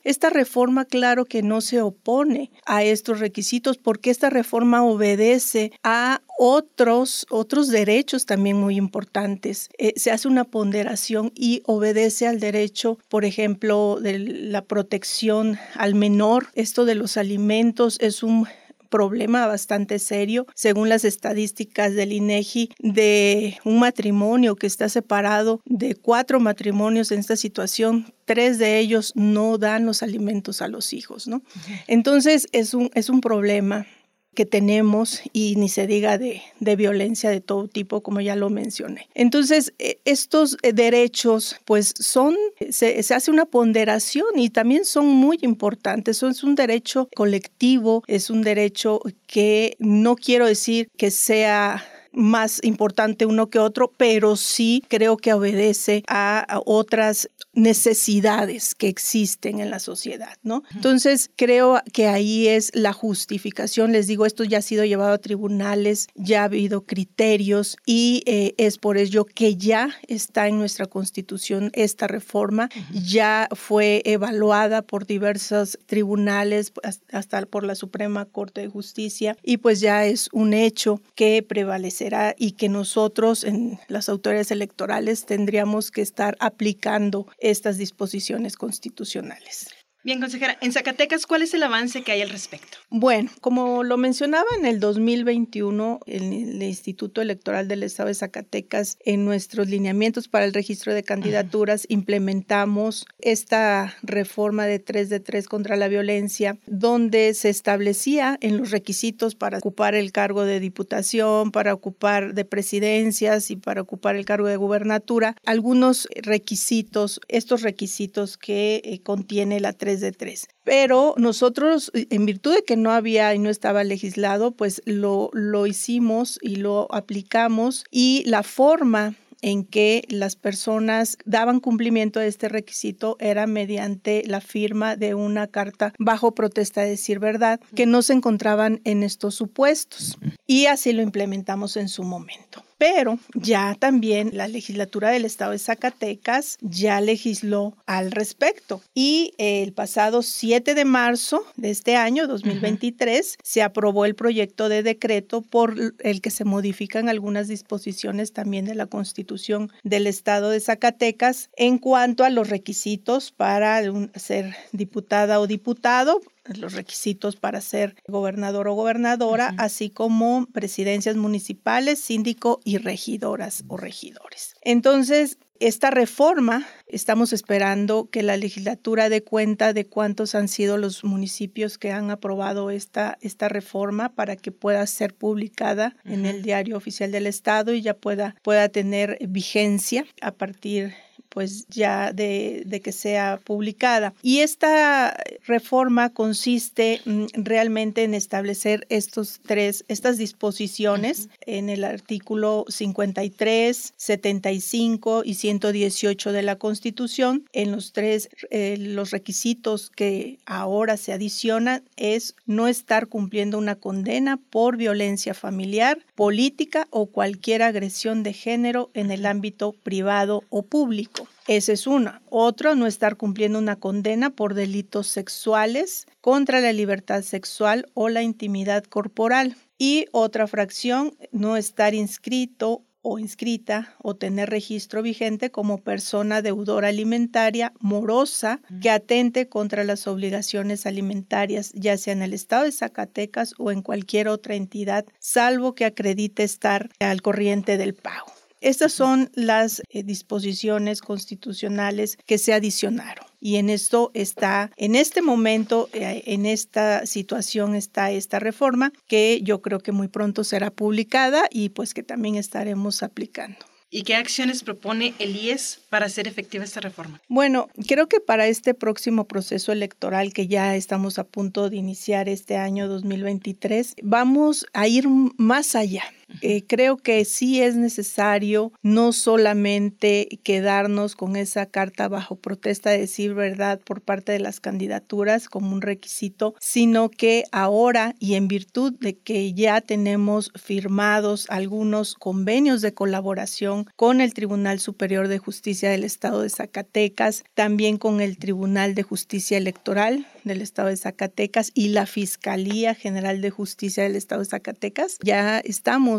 esta 0.03 0.29
reforma, 0.29 0.85
claro 0.85 1.25
que 1.25 1.41
no 1.41 1.61
se 1.61 1.81
opone 1.81 2.51
a 2.65 2.83
estos 2.83 3.19
requisitos 3.19 3.77
porque 3.77 4.09
esta 4.09 4.29
reforma 4.29 4.83
obedece 4.83 5.71
a 5.83 6.21
otros, 6.37 7.25
otros 7.29 7.69
derechos 7.69 8.25
también 8.25 8.57
muy 8.57 8.75
importantes. 8.75 9.69
Eh, 9.77 9.93
se 9.95 10.11
hace 10.11 10.27
una 10.27 10.43
ponderación 10.43 11.31
y 11.35 11.61
obedece 11.65 12.27
al 12.27 12.39
derecho, 12.39 12.97
por 13.07 13.23
ejemplo, 13.23 13.99
de 14.01 14.19
la 14.19 14.65
protección 14.65 15.57
al 15.75 15.95
menor. 15.95 16.47
Esto 16.53 16.85
de 16.85 16.95
los 16.95 17.17
alimentos 17.17 17.97
es 18.01 18.23
un 18.23 18.47
problema 18.93 19.47
bastante 19.47 19.97
serio, 19.97 20.45
según 20.53 20.87
las 20.87 21.03
estadísticas 21.03 21.95
del 21.95 22.11
INEGI, 22.11 22.69
de 22.77 23.57
un 23.63 23.79
matrimonio 23.79 24.55
que 24.55 24.67
está 24.67 24.87
separado 24.87 25.61
de 25.65 25.95
cuatro 25.95 26.39
matrimonios 26.39 27.11
en 27.11 27.17
esta 27.19 27.35
situación. 27.35 28.13
Tres 28.25 28.59
de 28.59 28.77
ellos 28.77 29.11
no 29.15 29.57
dan 29.57 29.87
los 29.87 30.03
alimentos 30.03 30.61
a 30.61 30.67
los 30.67 30.93
hijos, 30.93 31.27
¿no? 31.27 31.41
Entonces 31.87 32.47
es 32.51 32.75
un, 32.75 32.91
es 32.93 33.09
un 33.09 33.19
problema 33.19 33.87
que 34.33 34.45
tenemos 34.45 35.21
y 35.31 35.55
ni 35.55 35.69
se 35.69 35.87
diga 35.87 36.17
de, 36.17 36.41
violencia 36.75 37.29
de 37.29 37.41
todo 37.41 37.67
tipo, 37.67 38.01
como 38.01 38.21
ya 38.21 38.35
lo 38.35 38.49
mencioné. 38.49 39.07
Entonces, 39.13 39.73
e, 39.79 39.99
estos 40.05 40.57
derechos, 40.61 41.57
pues 41.65 41.93
son, 41.99 42.35
se, 42.69 42.99
hace 43.13 43.31
una 43.31 43.45
ponderación 43.45 44.27
y 44.37 44.49
también 44.49 44.85
son 44.85 45.07
muy 45.07 45.37
importantes. 45.41 46.23
es 46.23 46.43
un 46.43 46.55
derecho 46.55 47.09
colectivo, 47.15 48.03
es 48.07 48.29
un 48.29 48.41
derecho 48.41 49.01
que 49.27 49.75
no 49.79 50.15
quiero 50.15 50.47
decir 50.47 50.87
que 50.97 51.11
sea 51.11 51.83
más 52.13 52.63
importante 52.63 53.25
uno 53.25 53.49
que 53.49 53.59
otro, 53.59 53.91
pero 53.97 54.35
sí 54.35 54.83
creo 54.87 55.17
que 55.17 55.33
obedece 55.33 56.03
a, 56.07 56.61
otras 56.65 57.29
necesidades 57.53 58.75
que 58.75 58.87
existen 58.87 59.59
en 59.59 59.69
la 59.69 59.79
sociedad, 59.79 60.37
¿no? 60.43 60.63
Entonces, 60.73 61.29
creo 61.35 61.81
que 61.91 62.07
ahí 62.07 62.47
es 62.47 62.71
la 62.73 62.93
justificación. 62.93 63.91
Les 63.91 64.07
digo, 64.07 64.25
esto 64.25 64.43
ya 64.43 64.59
ha 64.59 64.61
sido 64.61 64.85
llevado 64.85 65.13
a 65.13 65.17
tribunales, 65.19 66.07
ya 66.15 66.41
ha 66.41 66.45
habido 66.45 66.85
criterios 66.85 67.77
y 67.85 68.23
eh, 68.25 68.55
es 68.57 68.77
por 68.77 68.97
ello 68.97 69.25
que 69.25 69.55
ya 69.55 69.89
está 70.07 70.47
en 70.47 70.57
nuestra 70.57 70.87
constitución 70.87 71.69
esta 71.73 72.07
reforma, 72.07 72.69
ya 72.91 73.47
fue 73.51 74.01
evaluada 74.05 74.81
por 74.81 75.05
diversos 75.05 75.77
tribunales, 75.85 76.73
hasta 77.11 77.45
por 77.45 77.63
la 77.63 77.75
Suprema 77.75 78.25
Corte 78.25 78.61
de 78.61 78.67
Justicia, 78.67 79.37
y 79.43 79.57
pues 79.57 79.79
ya 79.79 80.05
es 80.05 80.29
un 80.31 80.53
hecho 80.53 81.01
que 81.15 81.43
prevalecerá 81.43 82.35
y 82.37 82.53
que 82.53 82.69
nosotros 82.69 83.43
en 83.43 83.79
las 83.87 84.09
autoridades 84.09 84.51
electorales 84.51 85.25
tendríamos 85.25 85.91
que 85.91 86.01
estar 86.01 86.35
aplicando 86.39 87.27
estas 87.43 87.77
disposiciones 87.77 88.55
constitucionales. 88.55 89.67
Bien, 90.05 90.19
consejera, 90.19 90.57
en 90.59 90.73
Zacatecas, 90.73 91.25
¿cuál 91.25 91.43
es 91.43 91.53
el 91.53 91.63
avance 91.63 92.01
que 92.01 92.11
hay 92.11 92.21
al 92.21 92.29
respecto? 92.29 92.77
Bueno, 92.89 93.31
como 93.39 93.85
lo 93.85 93.95
mencionaba 93.95 94.49
en 94.59 94.65
el 94.65 94.81
2021, 94.81 96.01
el, 96.05 96.61
Instituto 96.61 97.21
Electoral 97.21 97.69
del 97.69 97.83
Estado 97.83 98.07
de 98.07 98.15
Zacatecas, 98.15 98.97
en 99.05 99.23
nuestros 99.23 99.69
lineamientos 99.69 100.27
para 100.27 100.43
el 100.43 100.53
registro 100.53 100.93
de 100.93 101.03
candidaturas, 101.03 101.85
implementamos 101.87 103.05
esta 103.19 103.95
reforma 104.01 104.65
de 104.65 104.79
3 104.79 105.07
de 105.07 105.21
3 105.21 105.47
contra 105.47 105.77
la 105.77 105.87
violencia, 105.87 106.57
donde 106.65 107.33
se 107.33 107.49
establecía 107.49 108.37
en 108.41 108.57
los 108.57 108.71
requisitos 108.71 109.35
para 109.35 109.59
ocupar 109.59 109.95
el 109.95 110.11
cargo 110.11 110.43
de 110.43 110.59
diputación, 110.59 111.51
para 111.51 111.73
ocupar 111.73 112.33
de 112.33 112.43
presidencias 112.43 113.51
y 113.51 113.55
para 113.55 113.81
ocupar 113.81 114.17
el 114.17 114.25
cargo 114.25 114.47
de 114.47 114.57
gubernatura, 114.57 115.37
algunos 115.45 116.09
requisitos, 116.13 117.21
estos 117.29 117.61
requisitos 117.61 118.37
que 118.37 118.81
eh, 118.83 118.99
contiene 119.01 119.61
la 119.61 119.71
3 119.71 119.92
de 120.01 120.11
tres. 120.11 120.47
Pero 120.63 121.15
nosotros, 121.17 121.91
en 121.93 122.25
virtud 122.25 122.55
de 122.55 122.63
que 122.63 122.77
no 122.77 122.91
había 122.91 123.33
y 123.33 123.39
no 123.39 123.49
estaba 123.49 123.83
legislado, 123.83 124.51
pues 124.51 124.81
lo, 124.85 125.29
lo 125.33 125.67
hicimos 125.67 126.39
y 126.41 126.57
lo 126.57 126.87
aplicamos 126.93 127.85
y 127.91 128.23
la 128.25 128.43
forma 128.43 129.15
en 129.43 129.65
que 129.65 130.05
las 130.07 130.35
personas 130.35 131.17
daban 131.25 131.59
cumplimiento 131.59 132.19
a 132.19 132.25
este 132.25 132.47
requisito 132.47 133.17
era 133.19 133.45
mediante 133.45 134.23
la 134.25 134.39
firma 134.39 134.95
de 134.95 135.13
una 135.13 135.47
carta 135.47 135.93
bajo 135.99 136.33
protesta 136.33 136.81
de 136.81 136.91
decir 136.91 137.19
verdad, 137.19 137.59
que 137.75 137.85
no 137.85 138.01
se 138.01 138.13
encontraban 138.13 138.79
en 138.85 139.03
estos 139.03 139.35
supuestos. 139.35 140.17
Y 140.47 140.67
así 140.67 140.93
lo 140.93 141.01
implementamos 141.01 141.75
en 141.75 141.89
su 141.89 142.03
momento 142.03 142.63
pero 142.83 143.17
ya 143.33 143.77
también 143.79 144.31
la 144.33 144.49
legislatura 144.49 145.09
del 145.09 145.23
estado 145.23 145.53
de 145.53 145.59
Zacatecas 145.59 146.57
ya 146.59 146.99
legisló 146.99 147.77
al 147.85 148.11
respecto. 148.11 148.81
Y 148.93 149.31
el 149.37 149.71
pasado 149.71 150.21
7 150.21 150.75
de 150.75 150.83
marzo 150.83 151.45
de 151.55 151.69
este 151.69 151.95
año 151.95 152.27
2023 152.27 153.37
se 153.41 153.61
aprobó 153.61 154.03
el 154.03 154.15
proyecto 154.15 154.67
de 154.67 154.83
decreto 154.83 155.41
por 155.41 155.75
el 155.97 156.19
que 156.19 156.29
se 156.29 156.43
modifican 156.43 157.07
algunas 157.07 157.47
disposiciones 157.47 158.33
también 158.33 158.65
de 158.65 158.75
la 158.75 158.87
Constitución 158.87 159.71
del 159.85 160.05
estado 160.05 160.49
de 160.49 160.59
Zacatecas 160.59 161.51
en 161.55 161.77
cuanto 161.77 162.25
a 162.25 162.29
los 162.29 162.49
requisitos 162.49 163.31
para 163.31 163.81
ser 164.15 164.57
diputada 164.73 165.39
o 165.39 165.47
diputado 165.47 166.19
los 166.45 166.73
requisitos 166.73 167.35
para 167.35 167.61
ser 167.61 167.95
gobernador 168.07 168.67
o 168.67 168.73
gobernadora, 168.73 169.53
así 169.57 169.89
como 169.89 170.47
presidencias 170.47 171.15
municipales, 171.15 171.99
síndico 171.99 172.59
y 172.63 172.77
regidoras 172.77 173.63
o 173.67 173.77
regidores. 173.77 174.55
Entonces, 174.61 175.37
esta 175.59 175.91
reforma, 175.91 176.67
estamos 176.87 177.31
esperando 177.31 178.09
que 178.09 178.21
la 178.21 178.35
legislatura 178.35 179.07
dé 179.07 179.23
cuenta 179.23 179.71
de 179.71 179.85
cuántos 179.85 180.35
han 180.35 180.49
sido 180.49 180.77
los 180.77 181.05
municipios 181.05 181.77
que 181.77 181.91
han 181.91 182.11
aprobado 182.11 182.69
esta, 182.69 183.17
esta 183.21 183.47
reforma 183.47 184.13
para 184.13 184.35
que 184.35 184.51
pueda 184.51 184.85
ser 184.87 185.13
publicada 185.13 185.95
en 186.03 186.25
el 186.25 186.41
diario 186.41 186.75
oficial 186.75 187.11
del 187.11 187.27
Estado 187.27 187.71
y 187.73 187.81
ya 187.81 187.93
pueda, 187.93 188.35
pueda 188.41 188.67
tener 188.67 189.17
vigencia 189.29 190.05
a 190.21 190.31
partir 190.31 190.93
pues 191.33 191.65
ya 191.67 192.13
de, 192.13 192.81
que 192.83 192.91
sea 192.91 193.39
publicada. 193.43 194.13
Y 194.21 194.39
esta 194.39 195.17
reforma 195.47 196.09
consiste 196.09 197.01
mm, 197.05 197.25
realmente 197.33 198.03
en 198.03 198.13
establecer 198.13 198.85
estos 198.89 199.39
tres, 199.45 199.83
estas 199.87 200.17
disposiciones 200.17 201.29
en 201.41 201.69
el 201.69 201.83
artículo 201.85 202.65
53, 202.67 203.93
75 203.97 205.23
y 205.25 205.33
118 205.33 206.31
de 206.31 206.41
la 206.43 206.57
Constitución. 206.57 207.45
En 207.51 207.71
los 207.71 207.93
tres, 207.93 208.29
eh, 208.51 208.77
los 208.77 209.09
requisitos 209.09 209.89
que 209.89 210.37
ahora 210.45 210.97
se 210.97 211.13
adicionan 211.13 211.83
es 211.95 212.35
no 212.45 212.67
estar 212.67 213.07
cumpliendo 213.07 213.57
una 213.57 213.75
condena 213.75 214.37
por 214.51 214.77
violencia 214.77 215.33
familiar, 215.33 215.97
política 216.13 216.87
o 216.91 217.07
cualquier 217.07 217.63
agresión 217.63 218.21
de 218.21 218.33
género 218.33 218.91
en 218.93 219.09
el 219.09 219.25
ámbito 219.25 219.73
privado 219.83 220.43
o 220.49 220.61
público. 220.61 221.22
Esa 221.47 221.73
es 221.73 221.87
una. 221.87 222.21
Otro, 222.29 222.75
no 222.75 222.87
estar 222.87 223.17
cumpliendo 223.17 223.59
una 223.59 223.75
condena 223.75 224.29
por 224.29 224.53
delitos 224.53 225.07
sexuales 225.07 226.07
contra 226.21 226.61
la 226.61 226.73
libertad 226.73 227.21
sexual 227.21 227.87
o 227.93 228.09
la 228.09 228.23
intimidad 228.23 228.83
corporal. 228.83 229.57
Y 229.77 230.05
otra 230.11 230.47
fracción, 230.47 231.15
no 231.31 231.57
estar 231.57 231.93
inscrito 231.93 232.83
o 233.03 233.19
inscrita 233.19 233.95
o 234.01 234.15
tener 234.15 234.49
registro 234.49 235.03
vigente 235.03 235.51
como 235.51 235.77
persona 235.77 236.41
deudora 236.41 236.87
alimentaria 236.87 237.73
morosa 237.79 238.61
que 238.81 238.89
atente 238.89 239.49
contra 239.49 239.83
las 239.83 240.07
obligaciones 240.07 240.85
alimentarias, 240.85 241.73
ya 241.73 241.97
sea 241.97 242.13
en 242.13 242.23
el 242.23 242.33
estado 242.33 242.63
de 242.63 242.71
Zacatecas 242.71 243.53
o 243.59 243.71
en 243.71 243.81
cualquier 243.81 244.29
otra 244.29 244.55
entidad, 244.55 245.05
salvo 245.19 245.75
que 245.75 245.85
acredite 245.85 246.43
estar 246.43 246.89
al 246.99 247.21
corriente 247.21 247.77
del 247.77 247.93
pago. 247.93 248.31
Estas 248.63 248.93
son 248.93 249.29
las 249.33 249.81
eh, 249.89 250.03
disposiciones 250.03 251.01
constitucionales 251.01 252.17
que 252.25 252.37
se 252.37 252.53
adicionaron. 252.53 253.25
y 253.41 253.57
en 253.57 253.69
esto 253.69 254.09
está, 254.13 254.71
en 254.77 254.95
este 254.95 255.21
momento, 255.21 255.89
eh, 255.91 256.23
en 256.27 256.45
esta 256.45 257.05
situación 257.05 257.75
está 257.75 258.09
esta 258.09 258.39
reforma 258.39 258.93
que 259.05 259.41
yo 259.43 259.61
creo 259.61 259.79
que 259.79 259.91
muy 259.91 260.07
pronto 260.07 260.45
será 260.45 260.71
publicada 260.71 261.49
y 261.51 261.69
pues 261.69 261.93
que 261.93 262.03
también 262.03 262.35
estaremos 262.35 263.03
aplicando. 263.03 263.57
¿Y 263.95 264.01
qué 264.01 264.15
acciones 264.15 264.63
propone 264.63 265.13
el 265.19 265.35
IES 265.35 265.81
para 265.89 266.07
hacer 266.07 266.27
efectiva 266.27 266.63
esta 266.63 266.79
reforma? 266.79 267.21
Bueno, 267.27 267.67
creo 267.87 268.07
que 268.07 268.19
para 268.19 268.47
este 268.47 268.73
próximo 268.73 269.27
proceso 269.27 269.71
electoral 269.71 270.33
que 270.33 270.47
ya 270.47 270.75
estamos 270.75 271.19
a 271.19 271.23
punto 271.25 271.69
de 271.69 271.75
iniciar 271.75 272.27
este 272.27 272.57
año 272.57 272.87
2023, 272.87 273.97
vamos 274.01 274.65
a 274.73 274.87
ir 274.87 275.07
más 275.37 275.75
allá. 275.75 276.05
Eh, 276.41 276.63
creo 276.67 276.97
que 276.97 277.25
sí 277.25 277.61
es 277.61 277.75
necesario 277.75 278.71
no 278.81 279.13
solamente 279.13 280.39
quedarnos 280.43 281.15
con 281.15 281.35
esa 281.35 281.65
carta 281.65 282.07
bajo 282.07 282.35
protesta 282.35 282.89
de 282.89 282.99
decir 282.99 283.33
verdad 283.33 283.79
por 283.79 284.01
parte 284.01 284.31
de 284.31 284.39
las 284.39 284.59
candidaturas 284.59 285.49
como 285.49 285.73
un 285.73 285.81
requisito, 285.81 286.55
sino 286.59 287.09
que 287.09 287.43
ahora 287.51 288.15
y 288.19 288.35
en 288.35 288.47
virtud 288.47 288.93
de 288.99 289.17
que 289.17 289.53
ya 289.53 289.81
tenemos 289.81 290.51
firmados 290.55 291.47
algunos 291.49 292.15
convenios 292.15 292.81
de 292.81 292.93
colaboración 292.93 293.85
con 293.95 294.21
el 294.21 294.33
Tribunal 294.33 294.79
Superior 294.79 295.27
de 295.27 295.37
Justicia 295.37 295.89
del 295.89 296.03
Estado 296.03 296.41
de 296.41 296.49
Zacatecas, 296.49 297.43
también 297.53 297.97
con 297.97 298.21
el 298.21 298.37
Tribunal 298.37 298.95
de 298.95 299.03
Justicia 299.03 299.57
Electoral 299.57 300.27
del 300.43 300.61
Estado 300.61 300.89
de 300.89 300.97
Zacatecas 300.97 301.71
y 301.73 301.89
la 301.89 302.05
Fiscalía 302.05 302.95
General 302.95 303.41
de 303.41 303.49
Justicia 303.49 304.03
del 304.03 304.15
Estado 304.15 304.41
de 304.41 304.49
Zacatecas, 304.49 305.17
ya 305.23 305.61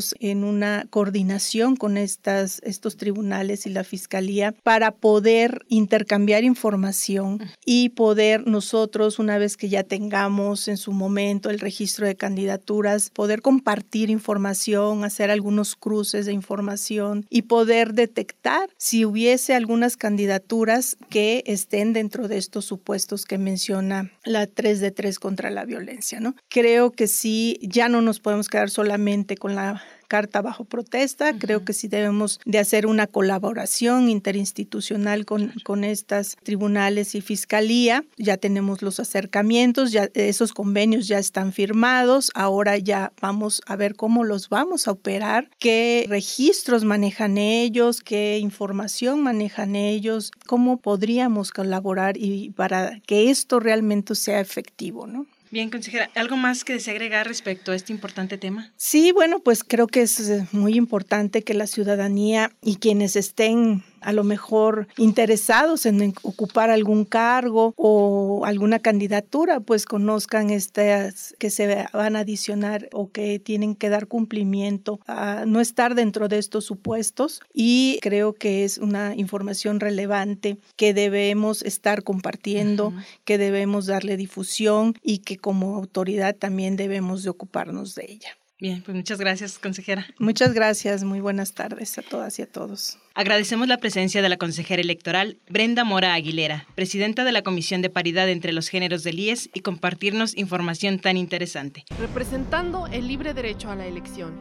estamos 0.04 0.14
en 0.20 0.44
una 0.44 0.86
coordinación 0.90 1.76
con 1.76 1.96
estas, 1.96 2.60
estos 2.64 2.96
tribunales 2.96 3.66
y 3.66 3.70
la 3.70 3.84
fiscalía 3.84 4.54
para 4.62 4.90
poder 4.90 5.64
intercambiar 5.68 6.44
información 6.44 7.40
y 7.64 7.90
poder 7.90 8.46
nosotros, 8.46 9.18
una 9.18 9.38
vez 9.38 9.56
que 9.56 9.68
ya 9.68 9.84
tengamos 9.84 10.68
en 10.68 10.76
su 10.76 10.92
momento 10.92 11.50
el 11.50 11.60
registro 11.60 12.06
de 12.06 12.16
candidaturas, 12.16 13.10
poder 13.10 13.40
compartir 13.40 14.10
información, 14.10 15.04
hacer 15.04 15.30
algunos 15.30 15.76
cruces 15.76 16.26
de 16.26 16.32
información 16.32 17.26
y 17.30 17.42
poder 17.42 17.94
detectar 17.94 18.68
si 18.76 19.04
hubiese 19.04 19.54
algunas 19.54 19.96
candidaturas 19.96 20.96
que 21.08 21.42
estén 21.46 21.92
dentro 21.92 22.28
de 22.28 22.38
estos 22.38 22.64
supuestos 22.64 23.24
que 23.24 23.38
menciona 23.38 24.10
la 24.24 24.46
3 24.46 24.80
de 24.80 24.90
3 24.90 25.18
contra 25.18 25.50
la 25.50 25.64
violencia, 25.64 26.20
¿no? 26.20 26.34
Creo 26.48 26.90
que 26.90 27.06
sí, 27.06 27.58
ya 27.62 27.88
no 27.88 28.00
nos 28.02 28.20
podemos 28.20 28.48
quedar 28.48 28.70
solamente 28.70 29.36
con 29.36 29.54
la 29.54 29.82
carta 30.06 30.42
bajo 30.42 30.64
protesta. 30.64 31.36
Creo 31.38 31.64
que 31.64 31.72
sí 31.72 31.88
debemos 31.88 32.40
de 32.44 32.58
hacer 32.58 32.86
una 32.86 33.06
colaboración 33.06 34.08
interinstitucional 34.08 35.24
con, 35.24 35.52
con 35.64 35.84
estas 35.84 36.36
tribunales 36.42 37.14
y 37.14 37.20
fiscalía. 37.20 38.04
Ya 38.16 38.36
tenemos 38.36 38.82
los 38.82 39.00
acercamientos, 39.00 39.92
ya 39.92 40.08
esos 40.14 40.52
convenios 40.52 41.08
ya 41.08 41.18
están 41.18 41.52
firmados. 41.52 42.30
Ahora 42.34 42.78
ya 42.78 43.12
vamos 43.20 43.62
a 43.66 43.76
ver 43.76 43.96
cómo 43.96 44.24
los 44.24 44.48
vamos 44.48 44.88
a 44.88 44.92
operar, 44.92 45.50
qué 45.58 46.06
registros 46.08 46.84
manejan 46.84 47.38
ellos, 47.38 48.00
qué 48.00 48.38
información 48.38 49.22
manejan 49.22 49.76
ellos, 49.76 50.30
cómo 50.46 50.78
podríamos 50.78 51.50
colaborar 51.50 52.16
y 52.16 52.50
para 52.50 53.00
que 53.06 53.30
esto 53.30 53.60
realmente 53.60 54.14
sea 54.14 54.40
efectivo, 54.40 55.06
¿no? 55.06 55.26
Bien, 55.54 55.70
consejera, 55.70 56.10
¿algo 56.16 56.36
más 56.36 56.64
que 56.64 56.72
desea 56.72 56.94
agregar 56.94 57.28
respecto 57.28 57.70
a 57.70 57.76
este 57.76 57.92
importante 57.92 58.38
tema? 58.38 58.72
Sí, 58.76 59.12
bueno, 59.12 59.38
pues 59.38 59.62
creo 59.62 59.86
que 59.86 60.02
es 60.02 60.18
eh, 60.28 60.48
muy 60.50 60.74
importante 60.74 61.44
que 61.44 61.54
la 61.54 61.68
ciudadanía 61.68 62.50
y 62.60 62.78
quienes 62.78 63.14
estén 63.14 63.84
a 64.04 64.12
lo 64.12 64.22
mejor 64.22 64.86
interesados 64.98 65.86
en 65.86 66.14
ocupar 66.22 66.70
algún 66.70 67.04
cargo 67.06 67.72
o 67.76 68.44
alguna 68.44 68.78
candidatura, 68.78 69.60
pues 69.60 69.86
conozcan 69.86 70.50
estas 70.50 71.34
que 71.38 71.48
se 71.50 71.86
van 71.92 72.16
a 72.16 72.20
adicionar 72.20 72.88
o 72.92 73.10
que 73.10 73.38
tienen 73.38 73.74
que 73.74 73.88
dar 73.88 74.06
cumplimiento 74.06 75.00
a 75.06 75.44
no 75.46 75.60
estar 75.60 75.94
dentro 75.94 76.28
de 76.28 76.38
estos 76.38 76.66
supuestos 76.66 77.40
y 77.52 77.98
creo 78.02 78.34
que 78.34 78.64
es 78.64 78.76
una 78.76 79.14
información 79.16 79.80
relevante 79.80 80.58
que 80.76 80.92
debemos 80.92 81.62
estar 81.62 82.02
compartiendo, 82.02 82.92
que 83.24 83.38
debemos 83.38 83.86
darle 83.86 84.18
difusión 84.18 84.94
y 85.02 85.18
que 85.18 85.38
como 85.38 85.76
autoridad 85.76 86.36
también 86.36 86.76
debemos 86.76 87.22
de 87.22 87.30
ocuparnos 87.30 87.94
de 87.94 88.04
ella. 88.08 88.43
Bien, 88.64 88.80
pues 88.80 88.96
muchas 88.96 89.18
gracias, 89.18 89.58
consejera. 89.58 90.06
Muchas 90.18 90.54
gracias, 90.54 91.04
muy 91.04 91.20
buenas 91.20 91.52
tardes 91.52 91.98
a 91.98 92.00
todas 92.00 92.38
y 92.38 92.42
a 92.42 92.46
todos. 92.46 92.96
Agradecemos 93.14 93.68
la 93.68 93.76
presencia 93.76 94.22
de 94.22 94.28
la 94.30 94.38
consejera 94.38 94.80
electoral 94.80 95.36
Brenda 95.50 95.84
Mora 95.84 96.14
Aguilera, 96.14 96.66
presidenta 96.74 97.24
de 97.24 97.32
la 97.32 97.42
Comisión 97.42 97.82
de 97.82 97.90
Paridad 97.90 98.26
entre 98.30 98.54
los 98.54 98.68
Géneros 98.68 99.04
del 99.04 99.18
IES, 99.18 99.50
y 99.52 99.60
compartirnos 99.60 100.34
información 100.34 100.98
tan 100.98 101.18
interesante. 101.18 101.84
Representando 102.00 102.86
el 102.86 103.06
libre 103.06 103.34
derecho 103.34 103.70
a 103.70 103.76
la 103.76 103.84
elección. 103.84 104.32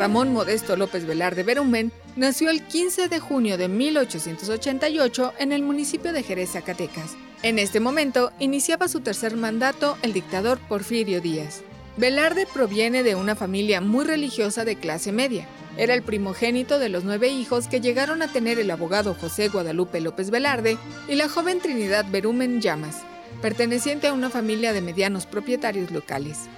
Ramón 0.00 0.32
Modesto 0.32 0.76
López 0.76 1.04
Velarde 1.04 1.42
Berumen 1.42 1.92
nació 2.16 2.48
el 2.48 2.62
15 2.62 3.08
de 3.08 3.20
junio 3.20 3.58
de 3.58 3.68
1888 3.68 5.34
en 5.38 5.52
el 5.52 5.62
municipio 5.62 6.14
de 6.14 6.22
Jerez, 6.22 6.52
Zacatecas. 6.52 7.16
En 7.42 7.58
este 7.58 7.80
momento 7.80 8.32
iniciaba 8.38 8.88
su 8.88 9.00
tercer 9.00 9.36
mandato 9.36 9.98
el 10.00 10.14
dictador 10.14 10.58
Porfirio 10.58 11.20
Díaz. 11.20 11.60
Velarde 11.98 12.46
proviene 12.46 13.02
de 13.02 13.14
una 13.14 13.36
familia 13.36 13.82
muy 13.82 14.06
religiosa 14.06 14.64
de 14.64 14.76
clase 14.76 15.12
media. 15.12 15.46
Era 15.76 15.92
el 15.92 16.02
primogénito 16.02 16.78
de 16.78 16.88
los 16.88 17.04
nueve 17.04 17.28
hijos 17.28 17.68
que 17.68 17.82
llegaron 17.82 18.22
a 18.22 18.32
tener 18.32 18.58
el 18.58 18.70
abogado 18.70 19.12
José 19.12 19.48
Guadalupe 19.48 20.00
López 20.00 20.30
Velarde 20.30 20.78
y 21.08 21.16
la 21.16 21.28
joven 21.28 21.60
Trinidad 21.60 22.06
Berumen 22.10 22.62
Llamas 22.62 23.02
perteneciente 23.40 24.08
a 24.08 24.12
una 24.12 24.30
familia 24.30 24.72
de 24.72 24.80
medianos 24.80 25.26
propietarios 25.26 25.90
locales. 25.90 26.48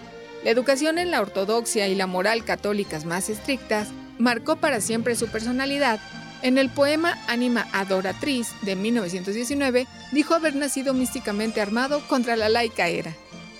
La 0.45 0.51
educación 0.51 0.99
en 0.99 1.11
la 1.11 1.21
ortodoxia 1.21 1.87
y 1.89 1.95
la 1.95 2.07
moral 2.07 2.45
católicas 2.45 3.05
más 3.05 3.29
estrictas 3.29 3.89
marcó 4.19 4.57
para 4.57 4.81
siempre 4.81 5.15
su 5.15 5.29
personalidad. 5.29 6.01
En 6.43 6.59
el 6.59 6.69
poema 6.69 7.17
Ánima 7.29 7.69
Adoratriz 7.73 8.49
de 8.63 8.75
1919 8.75 9.87
dijo 10.11 10.35
haber 10.35 10.57
nacido 10.57 10.95
místicamente 10.95 11.61
armado 11.61 12.01
contra 12.09 12.37
la 12.37 12.49
laica 12.49 12.89
era. 12.89 13.15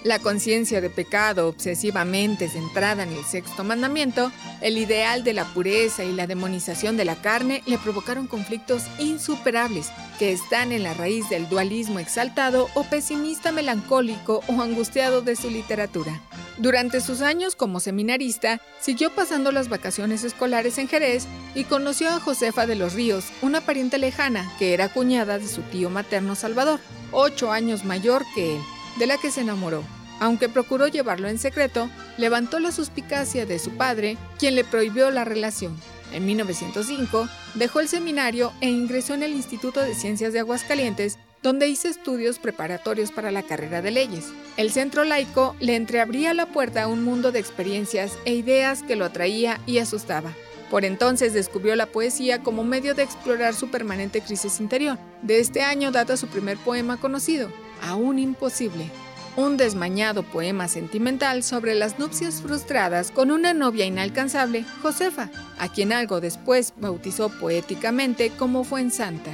La 0.05 0.19
conciencia 0.19 0.81
de 0.81 0.91
pecado 0.91 1.47
obsesivamente 1.47 2.49
centrada 2.49 3.05
en 3.05 3.13
el 3.13 3.25
sexto 3.25 3.63
mandamiento, 3.63 4.33
el 4.61 4.77
ideal 4.77 5.23
de 5.23 5.33
la 5.33 5.45
pureza 5.45 6.03
y 6.03 6.13
la 6.13 6.27
demonización 6.27 6.97
de 6.97 7.05
la 7.05 7.15
carne 7.15 7.63
le 7.67 7.79
provocaron 7.79 8.27
conflictos 8.27 8.83
insuperables 8.99 9.91
que 10.19 10.33
están 10.33 10.73
en 10.73 10.83
la 10.83 10.93
raíz 10.95 11.29
del 11.29 11.49
dualismo 11.49 12.01
exaltado 12.01 12.69
o 12.75 12.83
pesimista 12.83 13.53
melancólico 13.53 14.43
o 14.49 14.61
angustiado 14.61 15.23
de 15.23 15.37
su 15.37 15.51
literatura. 15.51 16.21
Durante 16.59 17.01
sus 17.01 17.21
años 17.21 17.55
como 17.55 17.79
seminarista, 17.79 18.61
siguió 18.81 19.15
pasando 19.15 19.53
las 19.53 19.69
vacaciones 19.69 20.25
escolares 20.25 20.79
en 20.79 20.89
Jerez 20.89 21.29
y 21.55 21.63
conoció 21.63 22.09
a 22.11 22.19
Josefa 22.19 22.67
de 22.67 22.75
los 22.75 22.95
Ríos, 22.95 23.27
una 23.41 23.61
pariente 23.61 23.99
lejana 23.99 24.53
que 24.59 24.75
era 24.75 24.93
cuñada 24.93 25.39
de 25.39 25.47
su 25.47 25.63
tío 25.63 25.91
materno 25.91 26.35
Salvador, 26.35 26.81
ocho 27.13 27.53
años 27.53 27.85
mayor 27.85 28.25
que 28.35 28.57
él 28.57 28.63
de 28.99 29.07
la 29.07 29.19
que 29.19 29.31
se 29.31 29.41
enamoró. 29.41 29.83
Aunque 30.21 30.49
procuró 30.49 30.87
llevarlo 30.87 31.29
en 31.29 31.39
secreto, 31.39 31.91
levantó 32.17 32.61
la 32.61 32.73
suspicacia 32.73 33.45
de 33.47 33.59
su 33.59 33.71
padre, 33.73 34.17
quien 34.39 34.55
le 34.55 34.65
prohibió 34.65 35.11
la 35.11 35.25
relación. 35.25 35.77
En 36.13 36.27
1905 36.27 37.29
dejó 37.55 37.81
el 37.81 37.89
seminario 37.89 38.53
e 38.61 38.69
ingresó 38.69 39.15
en 39.15 39.23
el 39.23 39.33
Instituto 39.33 39.81
de 39.81 39.95
Ciencias 39.95 40.33
de 40.33 40.41
Aguascalientes, 40.41 41.19
donde 41.43 41.69
hizo 41.69 41.89
estudios 41.89 42.39
preparatorios 42.39 43.11
para 43.11 43.33
la 43.33 43.43
carrera 43.43 43.83
de 43.83 43.91
leyes. 43.91 44.27
El 44.57 44.71
centro 44.71 45.05
laico 45.05 45.57
le 45.59 45.75
entreabría 45.75 46.35
la 46.35 46.47
puerta 46.47 46.85
a 46.85 46.87
un 46.87 47.03
mundo 47.03 47.33
de 47.33 47.41
experiencias 47.41 48.17
e 48.25 48.35
ideas 48.35 48.83
que 48.83 48.95
lo 48.95 49.05
atraía 49.05 49.61
y 49.67 49.79
asustaba. 49.79 50.33
Por 50.71 50.85
entonces 50.85 51.35
descubrió 51.35 51.75
la 51.75 51.87
poesía 51.87 52.43
como 52.43 52.65
medio 52.65 52.95
de 52.95 53.03
explorar 53.03 53.55
su 53.55 53.71
permanente 53.71 54.21
crisis 54.21 54.61
interior. 54.61 54.99
De 55.23 55.41
este 55.41 55.63
año 55.63 55.91
data 55.91 56.17
su 56.17 56.29
primer 56.29 56.57
poema 56.59 56.97
conocido, 56.97 57.53
Aún 57.83 58.19
Imposible, 58.19 58.91
un 59.37 59.57
desmañado 59.57 60.23
poema 60.23 60.69
sentimental 60.69 61.43
sobre 61.43 61.75
las 61.75 61.99
nupcias 61.99 62.41
frustradas 62.41 63.11
con 63.11 63.31
una 63.31 63.55
novia 63.55 63.85
inalcanzable, 63.85 64.65
Josefa, 64.83 65.31
a 65.59 65.69
quien 65.69 65.93
algo 65.93 66.21
después 66.21 66.75
bautizó 66.79 67.29
poéticamente 67.29 68.31
como 68.31 68.65
Fuensanta. 68.65 69.31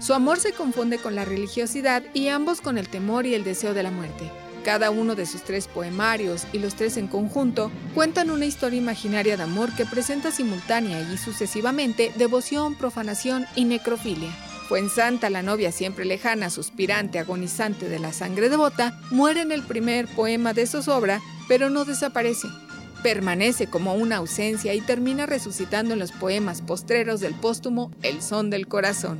Su 0.00 0.14
amor 0.14 0.40
se 0.40 0.52
confunde 0.52 0.98
con 0.98 1.14
la 1.14 1.24
religiosidad 1.24 2.02
y 2.14 2.28
ambos 2.28 2.60
con 2.60 2.78
el 2.78 2.88
temor 2.88 3.26
y 3.26 3.34
el 3.34 3.44
deseo 3.44 3.74
de 3.74 3.82
la 3.82 3.90
muerte. 3.90 4.30
Cada 4.64 4.90
uno 4.90 5.14
de 5.14 5.26
sus 5.26 5.42
tres 5.42 5.68
poemarios 5.68 6.46
y 6.52 6.58
los 6.58 6.74
tres 6.74 6.96
en 6.96 7.06
conjunto 7.06 7.70
cuentan 7.94 8.30
una 8.30 8.46
historia 8.46 8.78
imaginaria 8.78 9.36
de 9.36 9.42
amor 9.42 9.74
que 9.74 9.86
presenta 9.86 10.30
simultánea 10.30 11.00
y 11.00 11.16
sucesivamente 11.16 12.12
devoción, 12.16 12.74
profanación 12.74 13.46
y 13.56 13.64
necrofilia. 13.64 14.30
Santa, 14.88 15.30
la 15.30 15.42
novia 15.42 15.72
siempre 15.72 16.04
lejana, 16.04 16.48
suspirante, 16.48 17.18
agonizante 17.18 17.88
de 17.88 17.98
la 17.98 18.12
sangre 18.12 18.48
devota, 18.48 18.98
muere 19.10 19.40
en 19.40 19.50
el 19.50 19.62
primer 19.62 20.06
poema 20.06 20.52
de 20.52 20.66
zozobra, 20.66 21.20
pero 21.48 21.70
no 21.70 21.84
desaparece. 21.84 22.46
Permanece 23.02 23.66
como 23.66 23.94
una 23.94 24.16
ausencia 24.16 24.72
y 24.74 24.80
termina 24.80 25.26
resucitando 25.26 25.94
en 25.94 25.98
los 25.98 26.12
poemas 26.12 26.62
postreros 26.62 27.20
del 27.20 27.34
póstumo 27.34 27.90
El 28.02 28.22
son 28.22 28.48
del 28.48 28.68
corazón. 28.68 29.18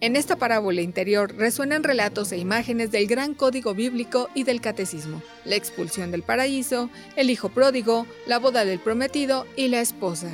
En 0.00 0.16
esta 0.16 0.36
parábola 0.36 0.82
interior 0.82 1.34
resuenan 1.36 1.82
relatos 1.82 2.30
e 2.30 2.38
imágenes 2.38 2.90
del 2.90 3.06
gran 3.06 3.34
código 3.34 3.74
bíblico 3.74 4.28
y 4.34 4.44
del 4.44 4.60
catecismo, 4.60 5.20
la 5.44 5.56
expulsión 5.56 6.10
del 6.10 6.22
paraíso, 6.22 6.90
el 7.16 7.28
hijo 7.30 7.48
pródigo, 7.48 8.06
la 8.26 8.38
boda 8.38 8.64
del 8.64 8.78
prometido 8.78 9.46
y 9.56 9.68
la 9.68 9.80
esposa. 9.80 10.30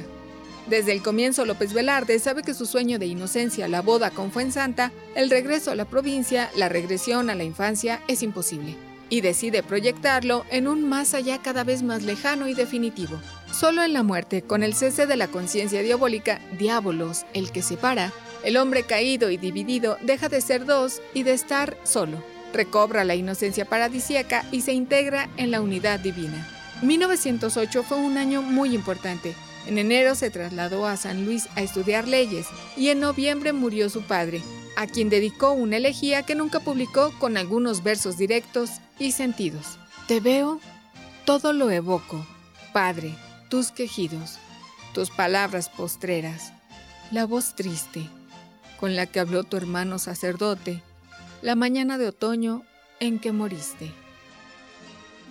Desde 0.68 0.92
el 0.92 1.02
comienzo 1.02 1.46
López 1.46 1.72
Velarde 1.72 2.18
sabe 2.18 2.42
que 2.42 2.52
su 2.52 2.66
sueño 2.66 2.98
de 2.98 3.06
inocencia, 3.06 3.68
la 3.68 3.80
boda 3.80 4.10
con 4.10 4.30
Fuensanta, 4.30 4.92
el 5.14 5.30
regreso 5.30 5.70
a 5.70 5.74
la 5.74 5.86
provincia, 5.86 6.50
la 6.54 6.68
regresión 6.68 7.30
a 7.30 7.34
la 7.34 7.44
infancia 7.44 8.02
es 8.06 8.22
imposible, 8.22 8.76
y 9.08 9.22
decide 9.22 9.62
proyectarlo 9.62 10.44
en 10.50 10.68
un 10.68 10.86
más 10.86 11.14
allá 11.14 11.38
cada 11.38 11.64
vez 11.64 11.82
más 11.82 12.02
lejano 12.02 12.48
y 12.48 12.54
definitivo. 12.54 13.18
Solo 13.50 13.82
en 13.82 13.94
la 13.94 14.02
muerte, 14.02 14.42
con 14.42 14.62
el 14.62 14.74
cese 14.74 15.06
de 15.06 15.16
la 15.16 15.28
conciencia 15.28 15.80
diabólica, 15.80 16.38
diábolos, 16.58 17.24
el 17.32 17.50
que 17.50 17.62
separa, 17.62 18.12
el 18.44 18.58
hombre 18.58 18.82
caído 18.82 19.30
y 19.30 19.38
dividido 19.38 19.96
deja 20.02 20.28
de 20.28 20.42
ser 20.42 20.66
dos 20.66 21.00
y 21.14 21.22
de 21.22 21.32
estar 21.32 21.78
solo. 21.82 22.22
Recobra 22.52 23.04
la 23.04 23.14
inocencia 23.14 23.64
paradisíaca 23.64 24.44
y 24.52 24.60
se 24.60 24.74
integra 24.74 25.30
en 25.38 25.50
la 25.50 25.62
unidad 25.62 25.98
divina. 25.98 26.46
1908 26.82 27.82
fue 27.84 27.96
un 27.96 28.18
año 28.18 28.42
muy 28.42 28.74
importante 28.74 29.34
en 29.68 29.76
enero 29.76 30.14
se 30.14 30.30
trasladó 30.30 30.86
a 30.86 30.96
San 30.96 31.26
Luis 31.26 31.46
a 31.54 31.60
estudiar 31.60 32.08
leyes 32.08 32.46
y 32.74 32.88
en 32.88 33.00
noviembre 33.00 33.52
murió 33.52 33.90
su 33.90 34.02
padre, 34.02 34.42
a 34.76 34.86
quien 34.86 35.10
dedicó 35.10 35.52
una 35.52 35.76
elegía 35.76 36.22
que 36.22 36.34
nunca 36.34 36.60
publicó 36.60 37.12
con 37.18 37.36
algunos 37.36 37.82
versos 37.82 38.16
directos 38.16 38.70
y 38.98 39.12
sentidos. 39.12 39.78
Te 40.06 40.20
veo, 40.20 40.58
todo 41.26 41.52
lo 41.52 41.70
evoco, 41.70 42.26
Padre, 42.72 43.14
tus 43.50 43.70
quejidos, 43.70 44.38
tus 44.94 45.10
palabras 45.10 45.68
postreras, 45.68 46.52
la 47.10 47.26
voz 47.26 47.54
triste 47.54 48.08
con 48.80 48.96
la 48.96 49.06
que 49.06 49.20
habló 49.20 49.44
tu 49.44 49.58
hermano 49.58 49.98
sacerdote, 49.98 50.82
la 51.42 51.56
mañana 51.56 51.98
de 51.98 52.08
otoño 52.08 52.62
en 53.00 53.18
que 53.18 53.32
moriste. 53.32 53.92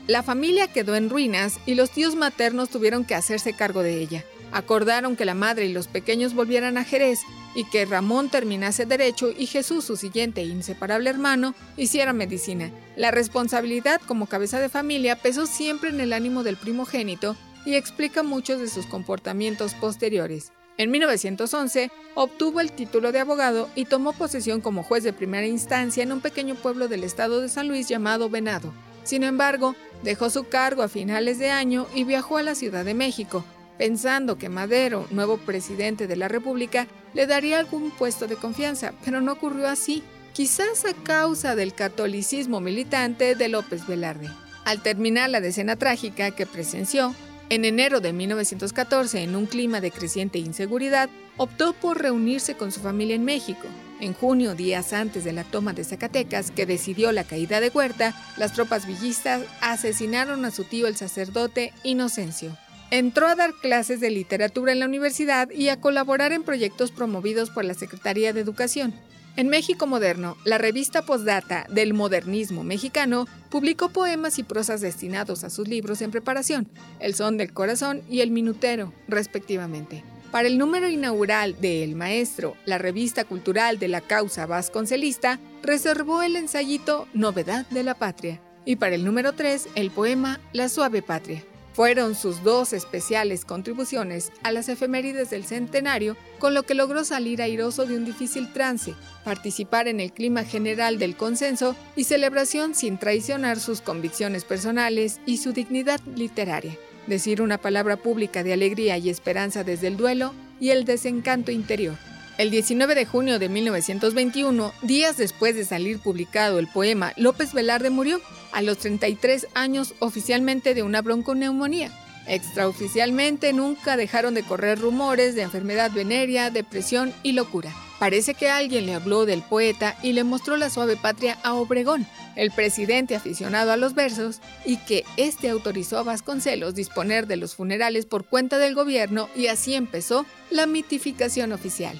La 0.07 0.23
familia 0.23 0.67
quedó 0.67 0.95
en 0.95 1.09
ruinas 1.09 1.59
y 1.65 1.75
los 1.75 1.91
tíos 1.91 2.15
maternos 2.15 2.69
tuvieron 2.69 3.03
que 3.03 3.13
hacerse 3.13 3.51
cargo 3.51 3.83
de 3.83 3.99
ella. 3.99 4.23
Acordaron 4.53 5.17
que 5.17 5.25
la 5.25 5.33
madre 5.33 5.65
y 5.65 5.73
los 5.73 5.89
pequeños 5.89 6.33
volvieran 6.33 6.77
a 6.77 6.85
Jerez 6.85 7.19
y 7.53 7.65
que 7.65 7.85
Ramón 7.85 8.29
terminase 8.29 8.85
derecho 8.85 9.33
y 9.37 9.47
Jesús, 9.47 9.83
su 9.83 9.97
siguiente 9.97 10.39
e 10.39 10.45
inseparable 10.45 11.09
hermano, 11.09 11.55
hiciera 11.75 12.13
medicina. 12.13 12.71
La 12.95 13.11
responsabilidad 13.11 13.99
como 14.07 14.27
cabeza 14.27 14.61
de 14.61 14.69
familia 14.69 15.17
pesó 15.17 15.45
siempre 15.45 15.89
en 15.89 15.99
el 15.99 16.13
ánimo 16.13 16.43
del 16.43 16.55
primogénito 16.55 17.35
y 17.65 17.75
explica 17.75 18.23
muchos 18.23 18.61
de 18.61 18.69
sus 18.69 18.85
comportamientos 18.85 19.73
posteriores. 19.73 20.53
En 20.77 20.89
1911 20.89 21.91
obtuvo 22.15 22.61
el 22.61 22.71
título 22.71 23.11
de 23.11 23.19
abogado 23.19 23.67
y 23.75 23.83
tomó 23.83 24.13
posesión 24.13 24.61
como 24.61 24.83
juez 24.83 25.03
de 25.03 25.11
primera 25.11 25.47
instancia 25.47 26.03
en 26.03 26.13
un 26.13 26.21
pequeño 26.21 26.55
pueblo 26.55 26.87
del 26.87 27.03
estado 27.03 27.41
de 27.41 27.49
San 27.49 27.67
Luis 27.67 27.89
llamado 27.89 28.29
Venado. 28.29 28.71
Sin 29.07 29.23
embargo, 29.23 29.73
dejó 30.03 30.29
su 30.29 30.49
cargo 30.49 30.83
a 30.83 30.89
finales 30.89 31.39
de 31.39 31.49
año 31.49 31.87
y 31.95 32.03
viajó 32.03 32.35
a 32.35 32.43
la 32.43 32.55
Ciudad 32.55 32.83
de 32.83 32.93
México, 32.93 33.45
pensando 33.77 34.37
que 34.37 34.49
Madero, 34.49 35.07
nuevo 35.11 35.37
presidente 35.37 36.07
de 36.07 36.17
la 36.17 36.27
República, 36.27 36.87
le 37.13 37.25
daría 37.25 37.57
algún 37.57 37.91
puesto 37.91 38.27
de 38.27 38.35
confianza, 38.35 38.91
pero 39.05 39.21
no 39.21 39.31
ocurrió 39.31 39.69
así, 39.69 40.03
quizás 40.33 40.83
a 40.83 40.93
causa 40.93 41.55
del 41.55 41.73
catolicismo 41.73 42.59
militante 42.59 43.35
de 43.35 43.47
López 43.47 43.87
Velarde. 43.87 44.29
Al 44.65 44.83
terminar 44.83 45.29
la 45.29 45.39
decena 45.39 45.77
trágica 45.77 46.31
que 46.31 46.45
presenció, 46.45 47.15
en 47.47 47.63
enero 47.63 48.01
de 48.01 48.11
1914, 48.11 49.23
en 49.23 49.37
un 49.37 49.45
clima 49.45 49.79
de 49.79 49.91
creciente 49.91 50.37
inseguridad, 50.37 51.09
optó 51.37 51.71
por 51.71 52.01
reunirse 52.01 52.57
con 52.57 52.73
su 52.73 52.81
familia 52.81 53.15
en 53.15 53.23
México. 53.23 53.69
En 53.99 54.13
junio, 54.13 54.53
días 54.53 54.93
antes 54.93 55.23
de 55.23 55.33
la 55.33 55.43
toma 55.43 55.73
de 55.73 55.83
Zacatecas, 55.83 56.51
que 56.51 56.67
decidió 56.67 57.11
la 57.11 57.23
caída 57.23 57.59
de 57.59 57.69
Huerta, 57.69 58.13
las 58.37 58.53
tropas 58.53 58.85
villistas 58.85 59.41
asesinaron 59.59 60.45
a 60.45 60.51
su 60.51 60.65
tío 60.65 60.85
el 60.85 60.95
sacerdote 60.95 61.73
Inocencio. 61.83 62.55
Entró 62.91 63.27
a 63.27 63.35
dar 63.35 63.53
clases 63.53 63.99
de 63.99 64.11
literatura 64.11 64.71
en 64.71 64.79
la 64.79 64.85
universidad 64.85 65.49
y 65.49 65.69
a 65.69 65.81
colaborar 65.81 66.31
en 66.31 66.43
proyectos 66.43 66.91
promovidos 66.91 67.49
por 67.49 67.65
la 67.65 67.73
Secretaría 67.73 68.33
de 68.33 68.41
Educación. 68.41 68.93
En 69.35 69.49
México 69.49 69.87
Moderno, 69.87 70.37
la 70.45 70.57
revista 70.57 71.01
Postdata 71.01 71.65
del 71.69 71.93
modernismo 71.93 72.63
mexicano 72.63 73.27
publicó 73.49 73.89
poemas 73.89 74.39
y 74.39 74.43
prosas 74.43 74.81
destinados 74.81 75.43
a 75.43 75.49
sus 75.49 75.67
libros 75.67 76.01
en 76.01 76.11
preparación, 76.11 76.67
El 76.99 77.13
Son 77.13 77.37
del 77.37 77.51
Corazón 77.51 78.01
y 78.09 78.21
El 78.21 78.31
Minutero, 78.31 78.93
respectivamente. 79.07 80.03
Para 80.31 80.49
el 80.49 80.57
número 80.57 80.89
inaugural 80.89 81.59
de 81.61 81.83
El 81.83 81.95
Maestro, 81.95 82.57
la 82.65 82.77
revista 82.77 83.23
cultural 83.23 83.79
de 83.79 83.87
la 83.87 84.01
causa 84.01 84.45
vasconcelista, 84.45 85.39
reservó 85.63 86.21
el 86.21 86.35
ensayito 86.35 87.07
Novedad 87.13 87.65
de 87.69 87.83
la 87.83 87.93
Patria, 87.93 88.41
y 88.65 88.75
para 88.75 88.95
el 88.95 89.05
número 89.05 89.33
3, 89.33 89.69
el 89.75 89.89
poema 89.89 90.41
La 90.51 90.67
Suave 90.67 91.01
Patria. 91.01 91.43
Fueron 91.71 92.15
sus 92.15 92.43
dos 92.43 92.73
especiales 92.73 93.45
contribuciones 93.45 94.31
a 94.43 94.51
las 94.51 94.67
efemérides 94.67 95.29
del 95.29 95.45
centenario, 95.45 96.17
con 96.39 96.53
lo 96.53 96.63
que 96.63 96.73
logró 96.73 97.05
salir 97.05 97.41
airoso 97.41 97.85
de 97.85 97.95
un 97.95 98.03
difícil 98.03 98.51
trance, 98.51 98.95
participar 99.23 99.87
en 99.87 99.99
el 99.99 100.11
clima 100.11 100.43
general 100.43 100.99
del 100.99 101.15
consenso 101.15 101.75
y 101.95 102.03
celebración 102.03 102.75
sin 102.75 102.97
traicionar 102.97 103.59
sus 103.59 103.79
convicciones 103.79 104.43
personales 104.43 105.21
y 105.25 105.37
su 105.37 105.53
dignidad 105.53 106.01
literaria, 106.15 106.75
decir 107.07 107.41
una 107.41 107.57
palabra 107.57 107.97
pública 107.97 108.43
de 108.43 108.53
alegría 108.53 108.97
y 108.97 109.09
esperanza 109.09 109.63
desde 109.63 109.87
el 109.87 109.97
duelo 109.97 110.33
y 110.59 110.69
el 110.69 110.85
desencanto 110.85 111.51
interior. 111.51 111.95
El 112.37 112.51
19 112.51 112.93
de 112.93 113.05
junio 113.05 113.39
de 113.39 113.49
1921, 113.49 114.71
días 114.83 115.17
después 115.17 115.55
de 115.55 115.65
salir 115.65 115.97
publicado 115.97 116.59
el 116.59 116.67
poema, 116.67 117.13
López 117.17 117.53
Velarde 117.53 117.89
murió 117.89 118.21
a 118.51 118.61
los 118.61 118.77
33 118.77 119.47
años 119.55 119.95
oficialmente 119.99 120.75
de 120.75 120.83
una 120.83 121.01
bronconeumonía. 121.01 121.91
Extraoficialmente 122.27 123.53
nunca 123.53 123.97
dejaron 123.97 124.35
de 124.35 124.43
correr 124.43 124.79
rumores 124.79 125.33
de 125.33 125.43
enfermedad 125.43 125.91
venérea, 125.91 126.51
depresión 126.51 127.13
y 127.23 127.31
locura. 127.31 127.73
Parece 127.99 128.35
que 128.35 128.49
alguien 128.49 128.85
le 128.85 128.93
habló 128.93 129.25
del 129.25 129.41
poeta 129.41 129.97
y 130.03 130.13
le 130.13 130.23
mostró 130.23 130.55
la 130.55 130.69
suave 130.69 130.97
patria 130.97 131.37
a 131.43 131.55
Obregón, 131.55 132.05
el 132.35 132.51
presidente 132.51 133.15
aficionado 133.15 133.71
a 133.71 133.77
los 133.77 133.95
versos, 133.95 134.39
y 134.65 134.77
que 134.77 135.03
éste 135.17 135.49
autorizó 135.49 135.97
a 135.97 136.03
Vasconcelos 136.03 136.75
disponer 136.75 137.25
de 137.25 137.37
los 137.37 137.55
funerales 137.55 138.05
por 138.05 138.25
cuenta 138.25 138.59
del 138.59 138.75
gobierno 138.75 139.29
y 139.35 139.47
así 139.47 139.73
empezó 139.73 140.27
la 140.51 140.67
mitificación 140.67 141.51
oficial. 141.51 141.99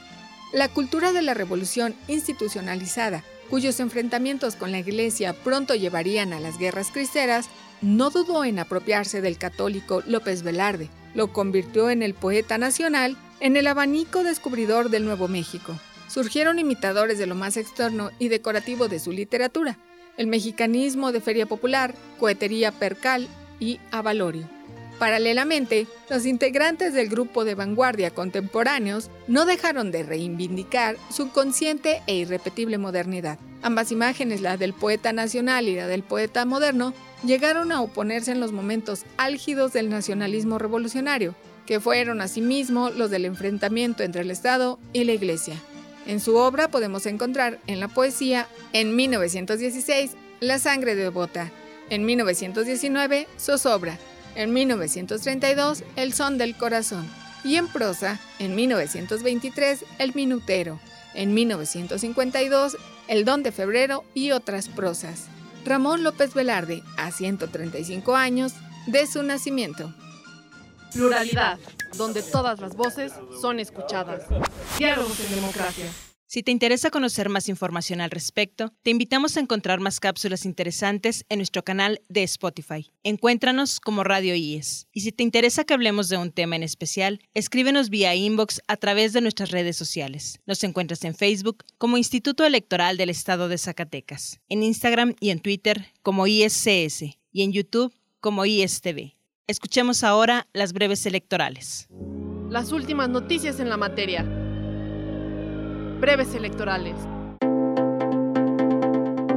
La 0.53 0.69
cultura 0.69 1.13
de 1.13 1.23
la 1.23 1.33
revolución 1.33 1.95
institucionalizada, 2.07 3.23
cuyos 3.49 3.79
enfrentamientos 3.79 4.55
con 4.55 4.71
la 4.71 4.79
Iglesia 4.79 5.33
pronto 5.33 5.73
llevarían 5.73 6.31
a 6.31 6.39
las 6.39 6.59
guerras 6.59 6.91
cristeras, 6.91 7.47
no 7.81 8.11
dudó 8.11 8.45
en 8.45 8.59
apropiarse 8.59 9.21
del 9.21 9.37
católico 9.39 10.03
López 10.05 10.43
Velarde, 10.43 10.89
lo 11.15 11.33
convirtió 11.33 11.89
en 11.89 12.03
el 12.03 12.13
poeta 12.13 12.59
nacional, 12.59 13.17
en 13.39 13.57
el 13.57 13.67
abanico 13.67 14.23
descubridor 14.23 14.89
del 14.89 15.05
Nuevo 15.05 15.27
México. 15.27 15.77
Surgieron 16.07 16.59
imitadores 16.59 17.17
de 17.17 17.27
lo 17.27 17.35
más 17.35 17.57
externo 17.57 18.11
y 18.19 18.29
decorativo 18.29 18.87
de 18.87 18.99
su 18.99 19.11
literatura. 19.11 19.77
el 20.17 20.27
mexicanismo 20.27 21.11
de 21.11 21.21
Feria 21.21 21.45
Popular, 21.45 21.93
Cohetería 22.19 22.71
Percal 22.71 23.27
y 23.59 23.79
Avalorio. 23.91 24.49
Paralelamente, 24.99 25.85
los 26.09 26.25
integrantes 26.25 26.93
del 26.93 27.07
grupo 27.07 27.45
de 27.45 27.53
vanguardia 27.53 28.09
contemporáneos 28.09 29.11
no 29.27 29.45
dejaron 29.45 29.91
de 29.91 30.01
reivindicar 30.01 30.97
su 31.11 31.29
consciente 31.29 32.01
e 32.07 32.15
irrepetible 32.15 32.79
modernidad. 32.79 33.37
Ambas 33.61 33.91
imágenes, 33.91 34.41
la 34.41 34.57
del 34.57 34.73
poeta 34.73 35.13
nacional 35.13 35.67
y 35.67 35.75
la 35.75 35.87
del 35.87 36.01
poeta 36.01 36.45
moderno, 36.45 36.95
llegaron 37.23 37.71
a 37.71 37.81
oponerse 37.81 38.31
en 38.31 38.39
los 38.39 38.51
momentos 38.51 39.03
álgidos 39.17 39.71
del 39.71 39.89
nacionalismo 39.89 40.57
revolucionario, 40.57 41.35
que 41.67 41.79
fueron 41.79 42.21
asimismo 42.21 42.89
los 42.89 43.11
del 43.11 43.25
enfrentamiento 43.25 44.01
entre 44.01 44.21
el 44.21 44.31
Estado 44.31 44.79
y 44.93 45.03
la 45.03 45.13
Iglesia. 45.13 45.55
En 46.07 46.21
su 46.21 46.37
obra 46.37 46.69
podemos 46.69 47.05
encontrar 47.05 47.59
en 47.67 47.81
la 47.81 47.89
poesía, 47.89 48.47
en 48.71 48.95
1916, 48.95 50.11
La 50.39 50.57
sangre 50.57 50.95
de 50.95 51.09
Bota, 51.09 51.51
en 51.89 52.05
1919, 52.05 53.27
Zozobra, 53.37 53.97
en 54.35 54.53
1932, 54.53 55.83
El 55.97 56.13
son 56.13 56.37
del 56.37 56.55
corazón, 56.55 57.05
y 57.43 57.57
en 57.57 57.67
prosa, 57.67 58.21
en 58.39 58.55
1923, 58.55 59.83
El 59.99 60.15
minutero, 60.15 60.79
en 61.13 61.33
1952, 61.33 62.77
El 63.09 63.25
don 63.25 63.43
de 63.43 63.51
febrero 63.51 64.05
y 64.13 64.31
otras 64.31 64.69
prosas. 64.69 65.25
Ramón 65.65 66.03
López 66.03 66.33
Velarde, 66.33 66.83
a 66.97 67.11
135 67.11 68.15
años 68.15 68.53
de 68.85 69.07
su 69.07 69.23
nacimiento. 69.23 69.93
Pluralidad, 70.93 71.59
donde 71.97 72.23
todas 72.23 72.59
las 72.59 72.75
voces 72.75 73.13
son 73.41 73.59
escuchadas. 73.59 74.23
Diálogos 74.77 75.19
en 75.19 75.35
democracia. 75.35 75.91
Si 76.29 76.43
te 76.43 76.51
interesa 76.51 76.91
conocer 76.91 77.29
más 77.29 77.47
información 77.47 78.01
al 78.01 78.11
respecto, 78.11 78.73
te 78.83 78.89
invitamos 78.89 79.37
a 79.37 79.39
encontrar 79.39 79.79
más 79.79 80.01
cápsulas 80.01 80.45
interesantes 80.45 81.25
en 81.29 81.39
nuestro 81.39 81.63
canal 81.63 82.01
de 82.09 82.23
Spotify. 82.23 82.91
Encuéntranos 83.03 83.79
como 83.79 84.03
Radio 84.03 84.35
IES. 84.35 84.89
Y 84.91 85.01
si 85.01 85.13
te 85.13 85.23
interesa 85.23 85.63
que 85.63 85.73
hablemos 85.73 86.09
de 86.09 86.17
un 86.17 86.33
tema 86.33 86.57
en 86.57 86.63
especial, 86.63 87.21
escríbenos 87.33 87.89
vía 87.89 88.13
inbox 88.13 88.61
a 88.67 88.75
través 88.75 89.13
de 89.13 89.21
nuestras 89.21 89.51
redes 89.51 89.77
sociales. 89.77 90.41
Nos 90.45 90.61
encuentras 90.65 91.05
en 91.05 91.15
Facebook 91.15 91.63
como 91.77 91.97
Instituto 91.97 92.43
Electoral 92.43 92.97
del 92.97 93.09
Estado 93.09 93.47
de 93.47 93.57
Zacatecas, 93.57 94.41
en 94.49 94.63
Instagram 94.63 95.15
y 95.21 95.29
en 95.29 95.39
Twitter 95.39 95.93
como 96.03 96.27
ISCS 96.27 97.03
y 97.31 97.43
en 97.43 97.53
YouTube 97.53 97.93
como 98.19 98.45
ISTV. 98.45 99.16
Escuchemos 99.49 100.03
ahora 100.03 100.45
las 100.51 100.73
breves 100.73 101.05
electorales. 101.05 101.87
Las 102.49 102.73
últimas 102.73 103.07
noticias 103.07 103.61
en 103.61 103.69
la 103.69 103.77
materia. 103.77 104.23
Breves 106.01 106.35
electorales. 106.35 106.95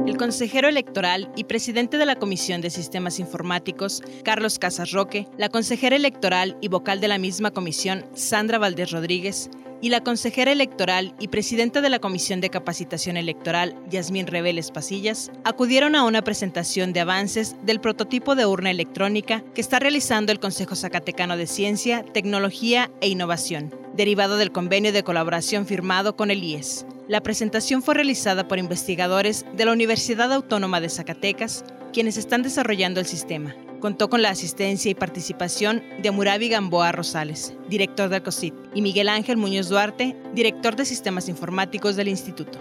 El 0.05 0.17
consejero 0.17 0.67
electoral 0.67 1.31
y 1.37 1.45
presidente 1.45 1.95
de 1.95 2.05
la 2.05 2.17
Comisión 2.17 2.59
de 2.59 2.71
Sistemas 2.71 3.19
Informáticos, 3.19 4.03
Carlos 4.25 4.59
Casas 4.59 4.91
Roque, 4.91 5.29
la 5.37 5.47
consejera 5.47 5.95
electoral 5.95 6.57
y 6.59 6.67
vocal 6.67 6.99
de 6.99 7.07
la 7.07 7.17
misma 7.17 7.51
comisión, 7.51 8.03
Sandra 8.13 8.57
Valdés 8.57 8.91
Rodríguez, 8.91 9.49
y 9.81 9.89
la 9.89 10.01
consejera 10.01 10.51
electoral 10.51 11.13
y 11.19 11.27
presidenta 11.27 11.81
de 11.81 11.89
la 11.89 11.99
Comisión 11.99 12.39
de 12.39 12.51
Capacitación 12.51 13.17
Electoral, 13.17 13.75
Yasmín 13.89 14.27
Reveles 14.27 14.71
Pasillas, 14.71 15.31
acudieron 15.43 15.95
a 15.95 16.03
una 16.03 16.21
presentación 16.21 16.93
de 16.93 16.99
avances 16.99 17.55
del 17.63 17.81
prototipo 17.81 18.35
de 18.35 18.45
urna 18.45 18.69
electrónica 18.69 19.43
que 19.55 19.61
está 19.61 19.79
realizando 19.79 20.31
el 20.31 20.39
Consejo 20.39 20.75
Zacatecano 20.75 21.35
de 21.35 21.47
Ciencia, 21.47 22.05
Tecnología 22.13 22.91
e 23.01 23.09
Innovación, 23.09 23.73
derivado 23.95 24.37
del 24.37 24.51
convenio 24.51 24.93
de 24.93 25.03
colaboración 25.03 25.65
firmado 25.65 26.15
con 26.15 26.29
el 26.29 26.43
IES. 26.43 26.85
La 27.07 27.21
presentación 27.21 27.81
fue 27.81 27.95
realizada 27.95 28.47
por 28.47 28.59
investigadores 28.59 29.45
de 29.57 29.65
la 29.65 29.73
Universidad 29.73 30.31
Autónoma 30.31 30.79
de 30.79 30.89
Zacatecas, 30.89 31.65
quienes 31.91 32.17
están 32.17 32.43
desarrollando 32.43 32.99
el 32.99 33.05
sistema. 33.05 33.55
Contó 33.81 34.11
con 34.11 34.21
la 34.21 34.29
asistencia 34.29 34.91
y 34.91 34.95
participación 34.95 35.81
de 36.03 36.11
Murabi 36.11 36.49
Gamboa 36.49 36.91
Rosales, 36.91 37.55
director 37.67 38.09
del 38.09 38.21
COSIT, 38.21 38.53
y 38.75 38.83
Miguel 38.83 39.09
Ángel 39.09 39.37
Muñoz 39.37 39.69
Duarte, 39.69 40.15
director 40.35 40.75
de 40.75 40.85
Sistemas 40.85 41.27
Informáticos 41.27 41.95
del 41.95 42.07
Instituto. 42.07 42.59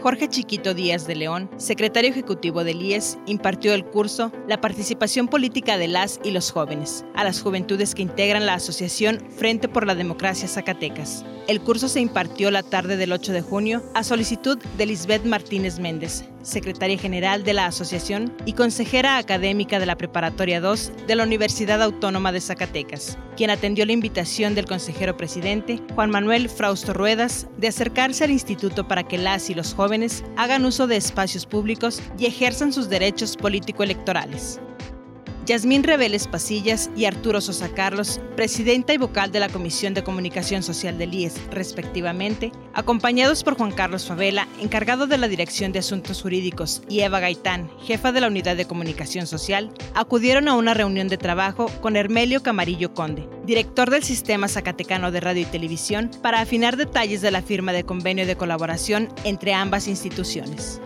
Jorge 0.00 0.28
Chiquito 0.28 0.72
Díaz 0.72 1.06
de 1.06 1.14
León, 1.14 1.50
secretario 1.58 2.08
ejecutivo 2.08 2.64
del 2.64 2.80
IES, 2.80 3.18
impartió 3.26 3.74
el 3.74 3.84
curso 3.84 4.32
La 4.48 4.58
participación 4.62 5.28
política 5.28 5.76
de 5.76 5.88
las 5.88 6.18
y 6.24 6.30
los 6.30 6.50
jóvenes, 6.52 7.04
a 7.14 7.22
las 7.22 7.42
juventudes 7.42 7.94
que 7.94 8.00
integran 8.00 8.46
la 8.46 8.54
asociación 8.54 9.22
Frente 9.36 9.68
por 9.68 9.86
la 9.86 9.94
Democracia 9.94 10.48
Zacatecas. 10.48 11.22
El 11.48 11.60
curso 11.60 11.86
se 11.86 12.00
impartió 12.00 12.50
la 12.50 12.62
tarde 12.62 12.96
del 12.96 13.12
8 13.12 13.32
de 13.32 13.42
junio 13.42 13.82
a 13.94 14.02
solicitud 14.02 14.58
de 14.78 14.86
Lisbeth 14.86 15.26
Martínez 15.26 15.78
Méndez, 15.78 16.24
secretaria 16.42 16.98
general 16.98 17.44
de 17.44 17.54
la 17.54 17.66
asociación 17.66 18.32
y 18.46 18.54
consejera 18.54 19.18
académica 19.18 19.78
de 19.78 19.86
la 19.86 19.96
Preparatoria 19.96 20.60
2 20.60 20.92
de 21.06 21.14
la 21.14 21.24
Universidad 21.24 21.82
Autónoma 21.82 22.32
de 22.32 22.40
Zacatecas, 22.40 23.18
quien 23.36 23.50
atendió 23.50 23.86
la 23.86 23.92
invitación 23.92 24.54
del 24.54 24.66
consejero 24.66 25.16
presidente, 25.16 25.80
Juan 25.94 26.10
Manuel 26.10 26.48
Frausto 26.48 26.92
Ruedas, 26.92 27.46
de 27.58 27.68
acercarse 27.68 28.24
al 28.24 28.30
instituto 28.30 28.86
para 28.86 29.02
que 29.02 29.18
las 29.18 29.50
y 29.50 29.54
los 29.54 29.74
jóvenes 29.74 30.24
hagan 30.36 30.64
uso 30.64 30.86
de 30.86 30.96
espacios 30.96 31.46
públicos 31.46 32.02
y 32.18 32.26
ejerzan 32.26 32.72
sus 32.72 32.88
derechos 32.88 33.36
político-electorales. 33.36 34.60
Yasmín 35.46 35.82
Reveles 35.82 36.28
Pasillas 36.28 36.90
y 36.94 37.06
Arturo 37.06 37.40
Sosa 37.40 37.70
Carlos, 37.70 38.20
presidenta 38.36 38.92
y 38.92 38.98
vocal 38.98 39.32
de 39.32 39.40
la 39.40 39.48
Comisión 39.48 39.94
de 39.94 40.04
Comunicación 40.04 40.62
Social 40.62 40.98
del 40.98 41.14
IES, 41.14 41.40
respectivamente, 41.50 42.52
acompañados 42.74 43.42
por 43.42 43.56
Juan 43.56 43.72
Carlos 43.72 44.06
Favela, 44.06 44.46
encargado 44.60 45.06
de 45.06 45.18
la 45.18 45.28
Dirección 45.28 45.72
de 45.72 45.78
Asuntos 45.78 46.22
Jurídicos, 46.22 46.82
y 46.88 47.00
Eva 47.00 47.20
Gaitán, 47.20 47.70
jefa 47.82 48.12
de 48.12 48.20
la 48.20 48.28
Unidad 48.28 48.56
de 48.56 48.66
Comunicación 48.66 49.26
Social, 49.26 49.72
acudieron 49.94 50.46
a 50.46 50.54
una 50.54 50.74
reunión 50.74 51.08
de 51.08 51.16
trabajo 51.16 51.66
con 51.80 51.96
Hermelio 51.96 52.42
Camarillo 52.42 52.92
Conde, 52.92 53.28
director 53.44 53.90
del 53.90 54.02
Sistema 54.02 54.46
Zacatecano 54.46 55.10
de 55.10 55.20
Radio 55.20 55.42
y 55.42 55.46
Televisión, 55.46 56.10
para 56.22 56.40
afinar 56.40 56.76
detalles 56.76 57.22
de 57.22 57.30
la 57.30 57.42
firma 57.42 57.72
de 57.72 57.84
convenio 57.84 58.26
de 58.26 58.36
colaboración 58.36 59.08
entre 59.24 59.54
ambas 59.54 59.88
instituciones 59.88 60.80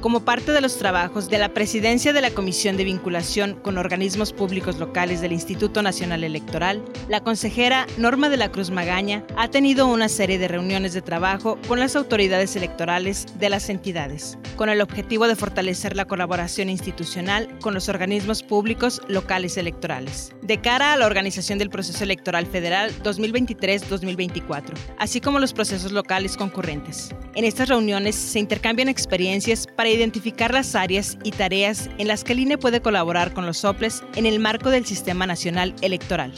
como 0.00 0.20
parte 0.20 0.52
de 0.52 0.60
los 0.60 0.78
trabajos 0.78 1.28
de 1.28 1.38
la 1.38 1.52
presidencia 1.52 2.12
de 2.12 2.20
la 2.20 2.30
Comisión 2.30 2.76
de 2.76 2.84
Vinculación 2.84 3.54
con 3.54 3.76
Organismos 3.76 4.32
Públicos 4.32 4.78
Locales 4.78 5.20
del 5.20 5.32
Instituto 5.32 5.82
Nacional 5.82 6.24
Electoral, 6.24 6.82
la 7.08 7.20
consejera 7.20 7.86
Norma 7.98 8.28
de 8.28 8.38
la 8.38 8.50
Cruz 8.50 8.70
Magaña 8.70 9.24
ha 9.36 9.48
tenido 9.48 9.86
una 9.86 10.08
serie 10.08 10.38
de 10.38 10.48
reuniones 10.48 10.94
de 10.94 11.02
trabajo 11.02 11.58
con 11.68 11.78
las 11.78 11.96
autoridades 11.96 12.56
electorales 12.56 13.26
de 13.38 13.50
las 13.50 13.68
entidades, 13.68 14.38
con 14.56 14.68
el 14.70 14.80
objetivo 14.80 15.28
de 15.28 15.36
fortalecer 15.36 15.96
la 15.96 16.06
colaboración 16.06 16.70
institucional 16.70 17.48
con 17.60 17.74
los 17.74 17.88
organismos 17.88 18.42
públicos 18.42 19.02
locales 19.08 19.56
electorales, 19.56 20.32
de 20.42 20.60
cara 20.60 20.92
a 20.92 20.96
la 20.96 21.06
organización 21.06 21.58
del 21.58 21.70
proceso 21.70 22.04
electoral 22.04 22.46
federal 22.46 22.92
2023-2024, 23.02 24.74
así 24.98 25.20
como 25.20 25.38
los 25.38 25.52
procesos 25.52 25.92
locales 25.92 26.36
concurrentes. 26.36 27.10
En 27.34 27.44
estas 27.44 27.68
reuniones 27.68 28.14
se 28.14 28.38
intercambian 28.38 28.88
experiencias 28.88 29.66
para 29.90 29.98
identificar 29.98 30.54
las 30.54 30.76
áreas 30.76 31.18
y 31.24 31.32
tareas 31.32 31.90
en 31.98 32.06
las 32.06 32.22
que 32.22 32.32
el 32.32 32.38
INE 32.38 32.58
puede 32.58 32.80
colaborar 32.80 33.34
con 33.34 33.44
los 33.44 33.58
soples 33.58 34.04
en 34.14 34.24
el 34.24 34.38
marco 34.38 34.70
del 34.70 34.86
Sistema 34.86 35.26
Nacional 35.26 35.74
Electoral. 35.80 36.32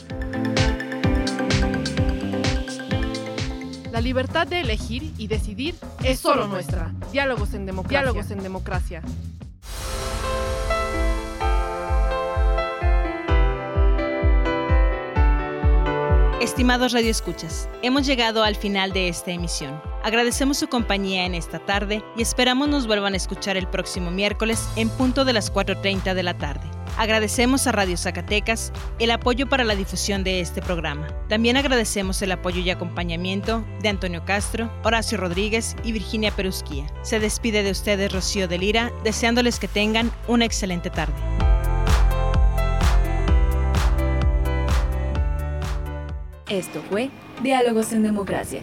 La 3.91 4.01
libertad 4.01 4.47
de 4.47 4.61
elegir 4.61 5.13
y 5.19 5.27
decidir 5.27 5.75
es 6.03 6.19
solo 6.19 6.47
nuestra. 6.47 6.93
Diálogos 7.13 7.53
en 7.53 7.67
democracia. 7.67 8.01
Diálogos 8.01 8.31
en 8.31 8.43
democracia. 8.43 9.03
Estimados 16.41 16.93
radioescuchas, 16.93 17.69
hemos 17.83 18.07
llegado 18.07 18.45
al 18.45 18.57
final 18.57 18.95
de 18.95 19.09
esta 19.09 19.31
emisión. 19.31 19.92
Agradecemos 20.05 20.59
su 20.59 20.67
compañía 20.67 21.27
en 21.27 21.35
esta 21.37 21.61
tarde 21.61 22.03
y 22.17 22.23
esperamos 22.23 22.69
nos 22.69 22.89
vuelvan 22.89 23.15
a 23.15 23.17
escuchar 23.17 23.57
el 23.57 23.69
próximo 23.69 24.11
miércoles 24.11 24.69
en 24.75 24.89
punto 24.89 25.25
de 25.25 25.33
las 25.33 25.53
4.30 25.53 26.15
de 26.15 26.23
la 26.25 26.37
tarde. 26.37 26.69
Agradecemos 26.99 27.67
a 27.67 27.73
Radio 27.73 27.97
Zacatecas 27.97 28.73
el 28.99 29.13
apoyo 29.13 29.49
para 29.49 29.63
la 29.63 29.77
difusión 29.77 30.25
de 30.25 30.41
este 30.41 30.61
programa. 30.61 31.07
También 31.29 31.57
agradecemos 31.57 32.21
el 32.21 32.33
apoyo 32.33 32.61
y 32.61 32.71
acompañamiento 32.71 33.65
de 33.81 33.91
Antonio 33.91 34.25
Castro, 34.25 34.73
Horacio 34.83 35.19
Rodríguez 35.19 35.77
y 35.85 35.93
Virginia 35.93 36.33
Perusquía. 36.33 36.87
Se 37.03 37.21
despide 37.21 37.63
de 37.63 37.71
ustedes 37.71 38.13
Rocío 38.13 38.49
de 38.49 38.59
Lira, 38.59 38.93
deseándoles 39.05 39.61
que 39.61 39.69
tengan 39.69 40.11
una 40.27 40.45
excelente 40.45 40.91
tarde. 40.91 41.15
Esto 46.49 46.83
fue 46.91 47.09
Diálogos 47.43 47.93
en 47.93 48.03
Democracia. 48.03 48.63